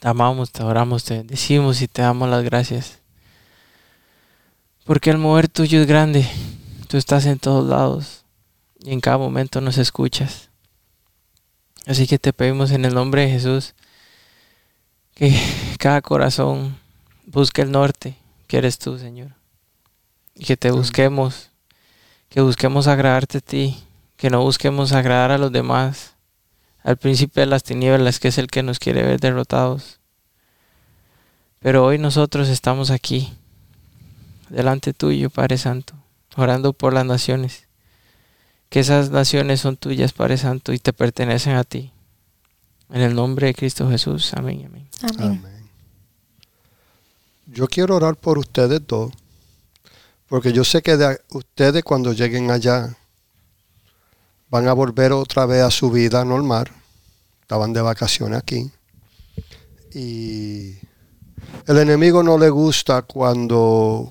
Te 0.00 0.08
amamos, 0.08 0.52
te 0.52 0.62
oramos, 0.62 1.04
te 1.04 1.18
bendecimos 1.18 1.82
y 1.82 1.88
te 1.88 2.02
damos 2.02 2.28
las 2.28 2.42
gracias. 2.42 3.00
Porque 4.84 5.10
el 5.10 5.18
mover 5.18 5.48
tuyo 5.48 5.80
es 5.80 5.86
grande. 5.86 6.26
Tú 6.88 6.96
estás 6.96 7.26
en 7.26 7.38
todos 7.38 7.66
lados 7.66 8.24
y 8.80 8.92
en 8.92 9.00
cada 9.00 9.18
momento 9.18 9.60
nos 9.60 9.76
escuchas. 9.76 10.50
Así 11.86 12.06
que 12.06 12.18
te 12.18 12.32
pedimos 12.32 12.70
en 12.70 12.84
el 12.84 12.94
nombre 12.94 13.22
de 13.22 13.30
Jesús 13.30 13.74
que 15.16 15.34
cada 15.78 16.02
corazón 16.02 16.76
busque 17.24 17.62
el 17.62 17.72
norte, 17.72 18.18
que 18.46 18.58
eres 18.58 18.78
tú, 18.78 18.98
Señor. 18.98 19.32
Y 20.34 20.44
que 20.44 20.58
te 20.58 20.70
busquemos, 20.70 21.50
que 22.28 22.42
busquemos 22.42 22.86
agradarte 22.86 23.38
a 23.38 23.40
ti, 23.40 23.82
que 24.18 24.28
no 24.28 24.42
busquemos 24.42 24.92
agradar 24.92 25.30
a 25.30 25.38
los 25.38 25.50
demás, 25.50 26.12
al 26.82 26.98
príncipe 26.98 27.40
de 27.40 27.46
las 27.46 27.62
tinieblas, 27.62 28.20
que 28.20 28.28
es 28.28 28.36
el 28.36 28.48
que 28.48 28.62
nos 28.62 28.78
quiere 28.78 29.02
ver 29.04 29.18
derrotados. 29.18 30.00
Pero 31.60 31.86
hoy 31.86 31.96
nosotros 31.96 32.50
estamos 32.50 32.90
aquí, 32.90 33.32
delante 34.50 34.92
tuyo, 34.92 35.30
Padre 35.30 35.56
Santo, 35.56 35.94
orando 36.36 36.74
por 36.74 36.92
las 36.92 37.06
naciones. 37.06 37.68
Que 38.68 38.80
esas 38.80 39.08
naciones 39.08 39.60
son 39.60 39.78
tuyas, 39.78 40.12
Padre 40.12 40.36
Santo, 40.36 40.74
y 40.74 40.78
te 40.78 40.92
pertenecen 40.92 41.56
a 41.56 41.64
ti. 41.64 41.90
En 42.90 43.00
el 43.00 43.14
nombre 43.14 43.48
de 43.48 43.54
Cristo 43.54 43.88
Jesús. 43.88 44.32
Amén. 44.34 44.88
Amén. 45.02 45.18
amén. 45.18 45.70
Yo 47.46 47.66
quiero 47.66 47.96
orar 47.96 48.16
por 48.16 48.38
ustedes 48.38 48.80
dos, 48.86 49.12
porque 50.28 50.52
yo 50.52 50.64
sé 50.64 50.82
que 50.82 51.18
ustedes 51.30 51.82
cuando 51.84 52.12
lleguen 52.12 52.50
allá 52.50 52.96
van 54.48 54.68
a 54.68 54.72
volver 54.72 55.12
otra 55.12 55.46
vez 55.46 55.62
a 55.62 55.70
su 55.70 55.90
vida 55.90 56.24
normal. 56.24 56.70
Estaban 57.42 57.72
de 57.72 57.80
vacaciones 57.80 58.38
aquí. 58.38 58.70
Y 59.92 60.76
el 61.66 61.78
enemigo 61.78 62.22
no 62.22 62.38
le 62.38 62.50
gusta 62.50 63.02
cuando 63.02 64.08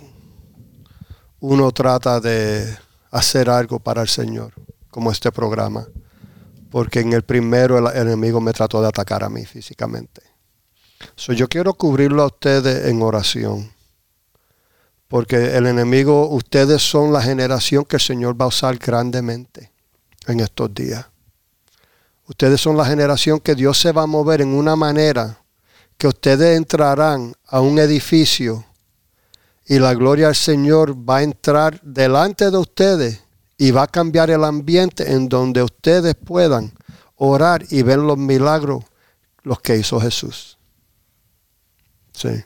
uno 1.40 1.72
trata 1.72 2.20
de 2.20 2.78
hacer 3.12 3.50
algo 3.50 3.80
para 3.80 4.02
el 4.02 4.10
Señor, 4.10 4.54
como 4.90 5.12
este 5.12 5.32
programa 5.32 5.88
porque 6.76 7.00
en 7.00 7.14
el 7.14 7.22
primero 7.22 7.78
el 7.78 7.96
enemigo 7.96 8.42
me 8.42 8.52
trató 8.52 8.82
de 8.82 8.90
atacar 8.90 9.24
a 9.24 9.30
mí 9.30 9.46
físicamente. 9.46 10.22
So, 11.16 11.32
yo 11.32 11.48
quiero 11.48 11.74
cubrirlo 11.76 12.22
a 12.22 12.26
ustedes 12.26 12.88
en 12.88 13.02
oración, 13.02 13.72
porque 15.08 15.56
el 15.56 15.68
enemigo, 15.68 16.28
ustedes 16.28 16.82
son 16.82 17.14
la 17.14 17.22
generación 17.22 17.86
que 17.86 17.96
el 17.96 18.02
Señor 18.02 18.36
va 18.36 18.44
a 18.44 18.50
usar 18.50 18.76
grandemente 18.76 19.72
en 20.28 20.42
estos 20.42 20.74
días. 20.74 21.06
Ustedes 22.28 22.60
son 22.60 22.76
la 22.76 22.84
generación 22.84 23.40
que 23.40 23.56
Dios 23.56 23.80
se 23.80 23.94
va 23.94 24.02
a 24.02 24.06
mover 24.06 24.42
en 24.42 24.50
una 24.50 24.76
manera 24.76 25.40
que 25.98 26.08
ustedes 26.08 26.58
entrarán 26.58 27.36
a 27.48 27.62
un 27.62 27.80
edificio 27.80 28.66
y 29.66 29.80
la 29.80 29.94
gloria 29.94 30.26
del 30.26 30.36
Señor 30.36 30.94
va 30.94 31.20
a 31.20 31.24
entrar 31.24 31.80
delante 31.84 32.52
de 32.52 32.58
ustedes 32.58 33.25
y 33.58 33.72
va 33.72 33.84
a 33.84 33.88
cambiar 33.88 34.30
el 34.30 34.44
ambiente 34.44 35.12
en 35.12 35.30
donde 35.30 35.64
ustedes 35.64 36.16
puedan 36.16 36.74
orar 37.16 37.66
y 37.70 37.82
ver 37.84 38.00
los 38.00 38.18
milagros, 38.18 38.84
los 39.44 39.62
que 39.62 39.78
hizo 39.78 40.00
Jesús. 40.00 40.58
Sí. 42.12 42.44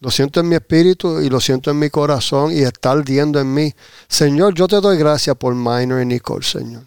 Lo 0.00 0.10
siento 0.10 0.40
en 0.40 0.48
mi 0.48 0.56
espíritu 0.56 1.20
y 1.20 1.30
lo 1.30 1.40
siento 1.40 1.70
en 1.70 1.78
mi 1.78 1.88
corazón 1.88 2.52
y 2.52 2.62
está 2.62 2.90
ardiendo 2.90 3.40
en 3.40 3.54
mí. 3.54 3.72
Señor, 4.08 4.54
yo 4.54 4.66
te 4.66 4.80
doy 4.80 4.98
gracias 4.98 5.36
por 5.36 5.54
Minor 5.54 6.02
y 6.02 6.06
Nicole, 6.06 6.44
Señor. 6.44 6.82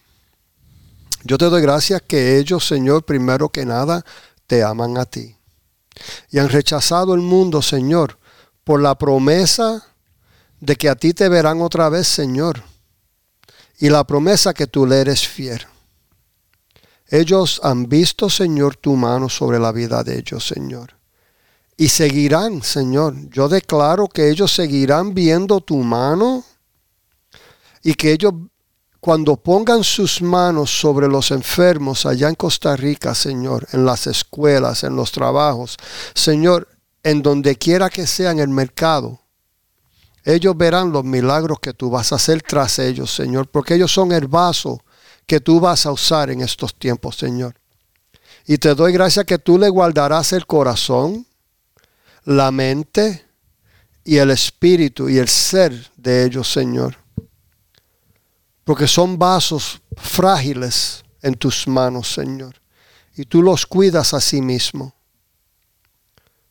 Yo 1.24 1.38
te 1.38 1.46
doy 1.46 1.62
gracias 1.62 2.04
que 2.06 2.38
ellos, 2.38 2.68
Señor, 2.68 3.04
primero 3.04 3.50
que 3.50 3.66
nada, 3.66 4.06
te 4.46 4.64
aman 4.64 4.98
a 4.98 5.06
ti. 5.06 5.36
Y 6.30 6.40
han 6.40 6.50
rechazado 6.50 7.16
el 7.16 7.22
mundo, 7.22 7.62
Señor, 7.62 8.20
por 8.64 8.82
la 8.82 8.96
promesa 8.96 9.84
de 10.60 10.76
que 10.76 10.90
a 10.90 10.96
ti 10.96 11.14
te 11.14 11.30
verán 11.30 11.62
otra 11.62 11.90
vez, 11.90 12.08
Señor 12.08 12.75
y 13.80 13.90
la 13.90 14.04
promesa 14.04 14.54
que 14.54 14.68
tú 14.68 14.86
le 14.86 15.02
eres 15.02 15.28
fiel. 15.28 15.62
Ellos 17.08 17.60
han 17.64 17.88
visto, 17.88 18.30
Señor, 18.30 18.78
tu 18.78 18.96
mano 18.96 19.30
sobre 19.30 19.60
la 19.60 19.72
vida 19.72 20.04
de 20.04 20.18
ellos, 20.18 20.48
Señor. 20.48 20.96
Y 21.78 21.90
seguirán, 21.90 22.64
Señor. 22.64 23.16
Yo 23.30 23.48
declaro 23.48 24.08
que 24.08 24.30
ellos 24.30 24.52
seguirán 24.54 25.14
viendo 25.14 25.60
tu 25.60 25.78
mano 25.78 26.44
y 27.84 27.94
que 27.94 28.12
ellos 28.12 28.34
cuando 29.00 29.36
pongan 29.36 29.84
sus 29.84 30.20
manos 30.24 30.72
sobre 30.72 31.08
los 31.08 31.30
enfermos 31.30 32.08
allá 32.08 32.28
en 32.28 32.34
Costa 32.34 32.76
Rica, 32.76 33.14
Señor, 33.14 33.68
en 33.72 33.86
las 33.86 34.08
escuelas, 34.08 34.84
en 34.84 34.96
los 34.96 35.12
trabajos, 35.12 35.78
Señor, 36.16 36.68
en 37.04 37.22
donde 37.22 37.56
quiera 37.56 37.92
que 37.92 38.08
sea 38.08 38.32
en 38.32 38.40
el 38.40 38.48
mercado, 38.48 39.22
ellos 40.26 40.58
verán 40.58 40.92
los 40.92 41.06
milagros 41.06 41.60
que 41.60 41.74
tú 41.74 41.92
vas 41.92 42.12
a 42.12 42.16
hacer 42.16 42.42
tras 42.42 42.80
ellos, 42.80 43.14
Señor, 43.14 43.48
porque 43.48 43.76
ellos 43.76 43.94
son 43.94 44.12
el 44.12 44.28
vaso 44.28 44.82
que 45.28 45.40
tú 45.40 45.60
vas 45.60 45.86
a 45.86 45.92
usar 45.92 46.32
en 46.32 46.42
estos 46.42 46.74
tiempos, 46.74 47.16
Señor. 47.16 47.56
Y 48.48 48.58
te 48.58 48.74
doy 48.74 48.92
gracias 48.92 49.26
que 49.26 49.38
tú 49.38 49.60
le 49.60 49.70
guardarás 49.70 50.34
el 50.34 50.48
corazón, 50.48 51.28
la 52.24 52.50
mente 52.50 53.24
y 54.04 54.18
el 54.18 54.32
espíritu 54.32 55.08
y 55.10 55.20
el 55.20 55.28
ser 55.28 55.92
de 55.96 56.26
ellos, 56.26 56.52
Señor. 56.52 56.98
Porque 58.64 58.88
son 58.88 59.20
vasos 59.20 59.80
frágiles 59.96 61.04
en 61.22 61.36
tus 61.36 61.68
manos, 61.68 62.12
Señor. 62.12 62.56
Y 63.16 63.26
tú 63.26 63.44
los 63.44 63.68
cuidas 63.68 64.16
a 64.16 64.20
sí 64.20 64.42
mismo. 64.42 64.95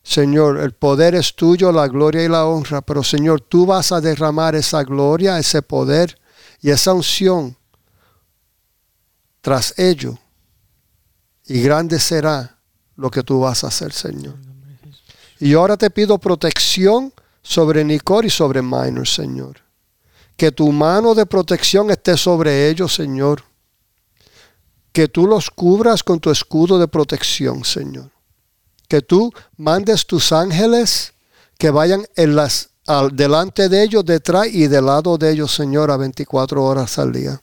Señor, 0.05 0.59
el 0.59 0.71
poder 0.73 1.15
es 1.15 1.35
tuyo, 1.35 1.71
la 1.71 1.87
gloria 1.87 2.23
y 2.23 2.27
la 2.27 2.45
honra, 2.45 2.83
pero 2.83 3.03
Señor, 3.03 3.41
tú 3.41 3.65
vas 3.65 3.91
a 3.91 3.99
derramar 3.99 4.53
esa 4.53 4.83
gloria, 4.83 5.39
ese 5.39 5.63
poder 5.63 6.19
y 6.61 6.69
esa 6.69 6.93
unción 6.93 7.57
tras 9.41 9.73
ello. 9.79 10.15
Y 11.47 11.59
grande 11.59 11.99
será 11.99 12.59
lo 12.95 13.09
que 13.09 13.23
tú 13.23 13.39
vas 13.39 13.63
a 13.63 13.67
hacer, 13.67 13.91
Señor. 13.91 14.35
Y 15.39 15.55
ahora 15.55 15.75
te 15.75 15.89
pido 15.89 16.19
protección 16.19 17.11
sobre 17.41 17.83
Nicor 17.83 18.25
y 18.25 18.29
sobre 18.29 18.61
Minor, 18.61 19.07
Señor. 19.07 19.57
Que 20.37 20.51
tu 20.51 20.71
mano 20.71 21.15
de 21.15 21.25
protección 21.25 21.89
esté 21.89 22.15
sobre 22.15 22.69
ellos, 22.69 22.93
Señor. 22.93 23.43
Que 24.91 25.07
tú 25.07 25.25
los 25.25 25.49
cubras 25.49 26.03
con 26.03 26.19
tu 26.19 26.29
escudo 26.29 26.77
de 26.77 26.87
protección, 26.87 27.65
Señor 27.65 28.14
que 28.87 29.01
tú 29.01 29.31
mandes 29.57 30.05
tus 30.05 30.31
ángeles 30.31 31.13
que 31.57 31.69
vayan 31.69 32.05
en 32.15 32.35
las, 32.35 32.69
al, 32.85 33.15
delante 33.15 33.69
de 33.69 33.83
ellos, 33.83 34.05
detrás 34.05 34.47
y 34.47 34.67
del 34.67 34.85
lado 34.85 35.17
de 35.17 35.31
ellos, 35.31 35.53
Señor, 35.53 35.91
a 35.91 35.97
24 35.97 36.63
horas 36.63 36.97
al 36.99 37.11
día, 37.11 37.41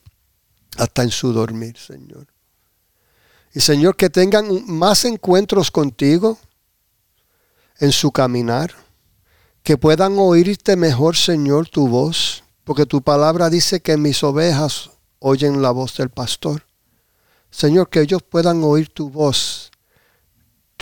hasta 0.76 1.03
en 1.03 1.11
su 1.11 1.32
dormir, 1.32 1.76
Señor. 1.78 2.26
Y 3.55 3.61
Señor, 3.61 3.97
que 3.97 4.11
tengan 4.11 4.47
más 4.66 5.05
encuentros 5.05 5.70
contigo 5.70 6.38
en 7.78 7.93
su 7.93 8.11
caminar, 8.11 8.72
que 9.62 9.76
puedan 9.76 10.18
oírte 10.18 10.76
mejor, 10.76 11.16
Señor, 11.16 11.68
tu 11.68 11.88
voz, 11.88 12.43
porque 12.64 12.86
tu 12.86 13.03
palabra 13.03 13.51
dice 13.51 13.80
que 13.80 13.97
mis 13.97 14.22
ovejas 14.22 14.90
oyen 15.18 15.62
la 15.62 15.70
voz 15.70 15.97
del 15.97 16.11
pastor. 16.11 16.64
Señor, 17.51 17.90
que 17.90 18.01
ellos 18.01 18.22
puedan 18.22 18.64
oír 18.64 18.88
tu 18.88 19.11
voz 19.11 19.61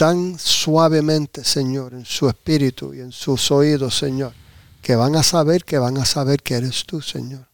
tan 0.01 0.38
suavemente, 0.38 1.44
Señor, 1.44 1.92
en 1.92 2.07
su 2.07 2.26
espíritu 2.26 2.94
y 2.94 3.01
en 3.01 3.12
sus 3.12 3.51
oídos, 3.51 3.98
Señor, 3.98 4.32
que 4.80 4.96
van 4.96 5.14
a 5.14 5.22
saber 5.22 5.62
que 5.62 5.76
van 5.76 5.98
a 5.98 6.07
saber 6.07 6.42
que 6.42 6.55
eres 6.55 6.86
tú, 6.86 7.03
Señor. 7.03 7.46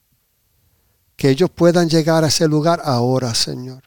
Que 1.16 1.30
ellos 1.30 1.50
puedan 1.50 1.88
llegar 1.88 2.22
a 2.22 2.28
ese 2.28 2.46
lugar 2.46 2.80
ahora, 2.84 3.34
Señor. 3.34 3.82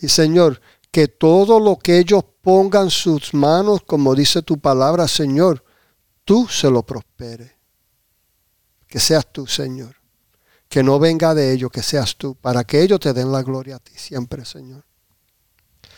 Y 0.00 0.08
Señor, 0.08 0.60
que 0.90 1.06
todo 1.06 1.60
lo 1.60 1.78
que 1.78 2.00
ellos 2.00 2.24
pongan 2.42 2.90
sus 2.90 3.32
manos, 3.32 3.82
como 3.86 4.16
dice 4.16 4.42
tu 4.42 4.58
palabra, 4.58 5.06
Señor, 5.06 5.64
tú 6.24 6.48
se 6.48 6.68
lo 6.68 6.82
prospere. 6.82 7.56
Que 8.88 8.98
seas 8.98 9.24
tú, 9.30 9.46
Señor. 9.46 9.94
Que 10.68 10.82
no 10.82 10.98
venga 10.98 11.32
de 11.32 11.52
ellos, 11.52 11.70
que 11.70 11.84
seas 11.84 12.16
tú, 12.16 12.34
para 12.34 12.64
que 12.64 12.82
ellos 12.82 12.98
te 12.98 13.12
den 13.12 13.30
la 13.30 13.44
gloria 13.44 13.76
a 13.76 13.78
ti 13.78 13.92
siempre, 13.94 14.44
Señor. 14.44 14.84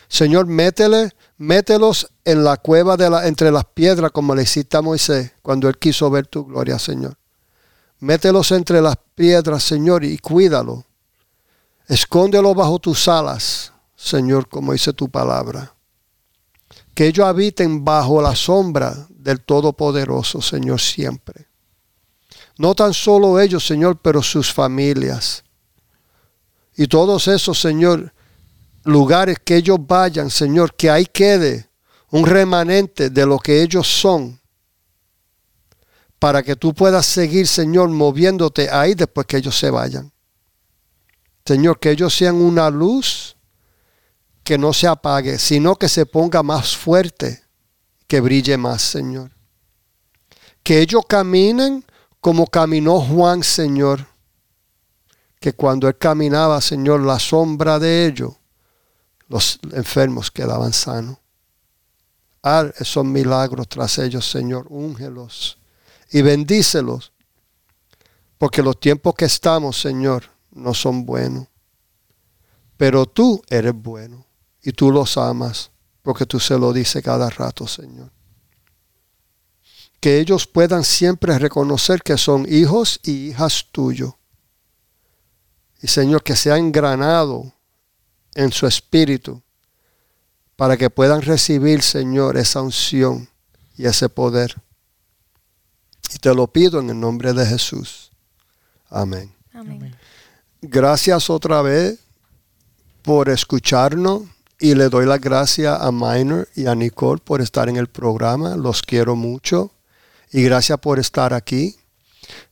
Señor, 0.09 0.47
métele, 0.47 1.13
mételos 1.39 2.09
en 2.25 2.45
la 2.45 2.57
cueva 2.57 2.97
de 2.97 3.07
entre 3.27 3.51
las 3.51 3.65
piedras, 3.65 4.13
como 4.13 4.35
le 4.35 4.43
hiciste 4.43 4.77
a 4.77 4.83
Moisés 4.83 5.33
cuando 5.43 5.69
él 5.69 5.79
quiso 5.79 6.11
ver 6.11 6.27
tu 6.27 6.45
gloria, 6.45 6.79
Señor. 6.79 7.17
Mételos 7.99 8.53
entre 8.53 8.81
las 8.81 8.97
piedras, 9.15 9.63
Señor, 9.63 10.05
y 10.05 10.19
cuídalo. 10.19 10.85
Escóndelo 11.89 12.55
bajo 12.55 12.79
tus 12.79 13.09
alas, 13.09 13.73
Señor, 13.95 14.49
como 14.49 14.73
dice 14.73 14.93
tu 14.93 15.09
palabra. 15.09 15.75
Que 16.95 17.07
ellos 17.07 17.27
habiten 17.27 17.85
bajo 17.85 18.21
la 18.21 18.35
sombra 18.35 19.07
del 19.11 19.41
Todopoderoso, 19.41 20.41
Señor, 20.41 20.81
siempre. 20.81 21.47
No 22.59 22.75
tan 22.75 22.95
solo 22.95 23.41
ellos, 23.41 23.67
Señor, 23.67 23.99
pero 24.01 24.23
sus 24.23 24.53
familias. 24.53 25.45
Y 26.77 26.87
todos 26.87 27.29
esos, 27.29 27.61
Señor, 27.61 28.13
lugares 28.87 29.39
que 29.45 29.57
ellos 29.57 29.79
vayan, 29.81 30.31
Señor, 30.31 30.75
que 30.75 30.91
ahí 30.91 31.07
quede 31.07 31.69
un 32.11 32.25
remanente 32.25 33.11
de 33.11 33.27
lo 33.27 33.39
que 33.39 33.63
ellos 33.63 33.87
son, 33.87 34.41
para 36.19 36.43
que 36.43 36.57
tú 36.57 36.73
puedas 36.73 37.05
seguir, 37.05 37.47
Señor, 37.47 37.89
moviéndote 37.91 38.71
ahí 38.71 38.95
después 38.95 39.27
que 39.27 39.39
ellos 39.39 39.59
se 39.59 39.71
vayan. 39.71 40.13
Señor, 41.45 41.79
que 41.79 41.91
ellos 41.91 42.15
sean 42.15 42.37
una 42.37 42.71
luz 42.71 43.37
que 44.43 44.57
no 44.57 44.73
se 44.73 44.87
apague, 44.87 45.39
sino 45.39 45.77
que 45.77 45.89
se 45.89 46.07
ponga 46.07 46.43
más 46.43 46.77
fuerte, 46.77 47.43
que 48.07 48.21
brille 48.21 48.57
más, 48.57 48.83
Señor. 48.83 49.33
Que 50.63 50.81
ellos 50.81 51.03
caminen 51.09 51.85
como 52.21 52.47
caminó 52.47 53.01
Juan, 53.01 53.43
Señor. 53.43 54.07
Que 55.41 55.53
cuando 55.53 55.89
él 55.89 55.99
caminaba, 55.99 56.61
Señor, 56.61 57.01
la 57.01 57.19
sombra 57.19 57.79
de 57.79 58.07
ellos 58.07 58.36
los 59.29 59.59
enfermos 59.73 60.31
quedaban 60.31 60.73
sanos. 60.73 61.19
Haz 62.43 62.73
esos 62.81 63.05
milagros 63.05 63.69
tras 63.69 63.99
ellos, 63.99 64.29
Señor, 64.31 64.67
úngelos 64.71 65.59
y 66.11 66.23
bendícelos, 66.23 67.13
porque 68.39 68.63
los 68.63 68.79
tiempos 68.79 69.15
que 69.15 69.25
estamos, 69.25 69.81
Señor, 69.81 70.31
no 70.53 70.73
son 70.73 71.05
buenos. 71.05 71.49
Pero 72.77 73.07
tú 73.07 73.43
eres 73.49 73.75
bueno 73.75 74.27
y 74.63 74.73
tú 74.73 74.93
los 74.93 75.17
amas, 75.17 75.71
porque 76.03 76.27
tú 76.27 76.39
se 76.39 76.59
lo 76.59 76.73
dices 76.73 77.03
cada 77.03 77.29
rato, 77.31 77.67
Señor. 77.67 78.11
Que 79.99 80.21
ellos 80.21 80.47
puedan 80.47 80.85
siempre 80.85 81.37
reconocer 81.39 82.03
que 82.03 82.17
son 82.17 82.47
hijos 82.49 83.01
y 83.03 83.31
hijas 83.31 83.67
tuyos. 83.73 84.15
Y 85.83 85.89
Señor, 85.89 86.23
que 86.23 86.37
sea 86.37 86.59
engranado 86.59 87.56
en 88.37 88.53
su 88.53 88.67
espíritu 88.67 89.43
para 90.55 90.77
que 90.77 90.91
puedan 90.91 91.23
recibir, 91.23 91.83
Señor, 91.83 92.37
esa 92.37 92.63
unción 92.63 93.29
y 93.77 93.87
ese 93.87 94.09
poder. 94.09 94.55
Y 96.15 96.19
te 96.19 96.35
lo 96.35 96.47
pido 96.47 96.81
en 96.81 96.91
el 96.91 97.01
nombre 97.01 97.33
de 97.33 97.45
Jesús. 97.45 98.11
Amén. 98.89 99.35
Gracias 100.63 101.29
otra 101.31 101.63
vez 101.63 101.99
por 103.03 103.29
escucharnos 103.29 104.23
y 104.59 104.75
le 104.75 104.89
doy 104.89 105.07
las 105.07 105.21
gracias 105.21 105.79
a 105.81 105.91
Minor 105.91 106.49
y 106.55 106.67
a 106.67 106.75
Nicole 106.75 107.21
por 107.23 107.41
estar 107.41 107.69
en 107.69 107.77
el 107.77 107.89
programa. 107.89 108.57
Los 108.57 108.83
quiero 108.83 109.17
mucho 109.17 109.73
y 110.31 110.43
gracias 110.43 110.79
por 110.79 110.99
estar 110.99 111.35
aquí. 111.35 111.77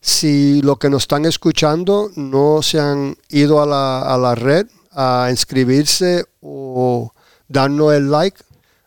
Si 0.01 0.61
lo 0.61 0.77
que 0.77 0.89
nos 0.89 1.03
están 1.03 1.25
escuchando 1.25 2.11
no 2.15 2.61
se 2.61 2.79
han 2.79 3.17
ido 3.29 3.61
a 3.61 3.65
la, 3.65 4.01
a 4.01 4.17
la 4.17 4.35
red, 4.35 4.67
a 4.95 5.27
inscribirse 5.29 6.25
o 6.41 7.11
darnos 7.47 7.93
el 7.93 8.09
like, 8.09 8.41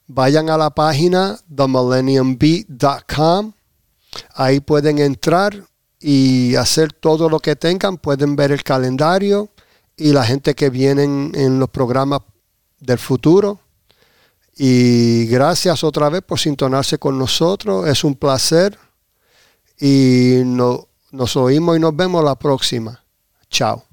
vayan 0.06 0.50
a 0.50 0.56
la 0.56 0.70
página 0.70 1.38
themillenniumbeat.com. 1.54 3.52
Ahí 4.34 4.60
pueden 4.60 4.98
entrar 4.98 5.62
y 6.00 6.56
hacer 6.56 6.92
todo 6.92 7.28
lo 7.28 7.38
que 7.38 7.54
tengan. 7.54 7.98
Pueden 7.98 8.34
ver 8.34 8.50
el 8.52 8.64
calendario 8.64 9.50
y 9.96 10.12
la 10.12 10.24
gente 10.24 10.54
que 10.54 10.70
viene 10.70 11.04
en 11.04 11.58
los 11.60 11.68
programas 11.68 12.20
del 12.80 12.98
futuro. 12.98 13.60
Y 14.56 15.26
gracias 15.26 15.84
otra 15.84 16.08
vez 16.08 16.22
por 16.22 16.40
sintonarse 16.40 16.98
con 16.98 17.16
nosotros. 17.16 17.86
Es 17.86 18.02
un 18.02 18.16
placer. 18.16 18.76
Y 19.80 20.42
nos 20.44 21.36
oímos 21.36 21.76
y 21.76 21.80
nos 21.80 21.94
vemos 21.94 22.24
la 22.24 22.34
próxima. 22.34 23.04
Chao. 23.48 23.87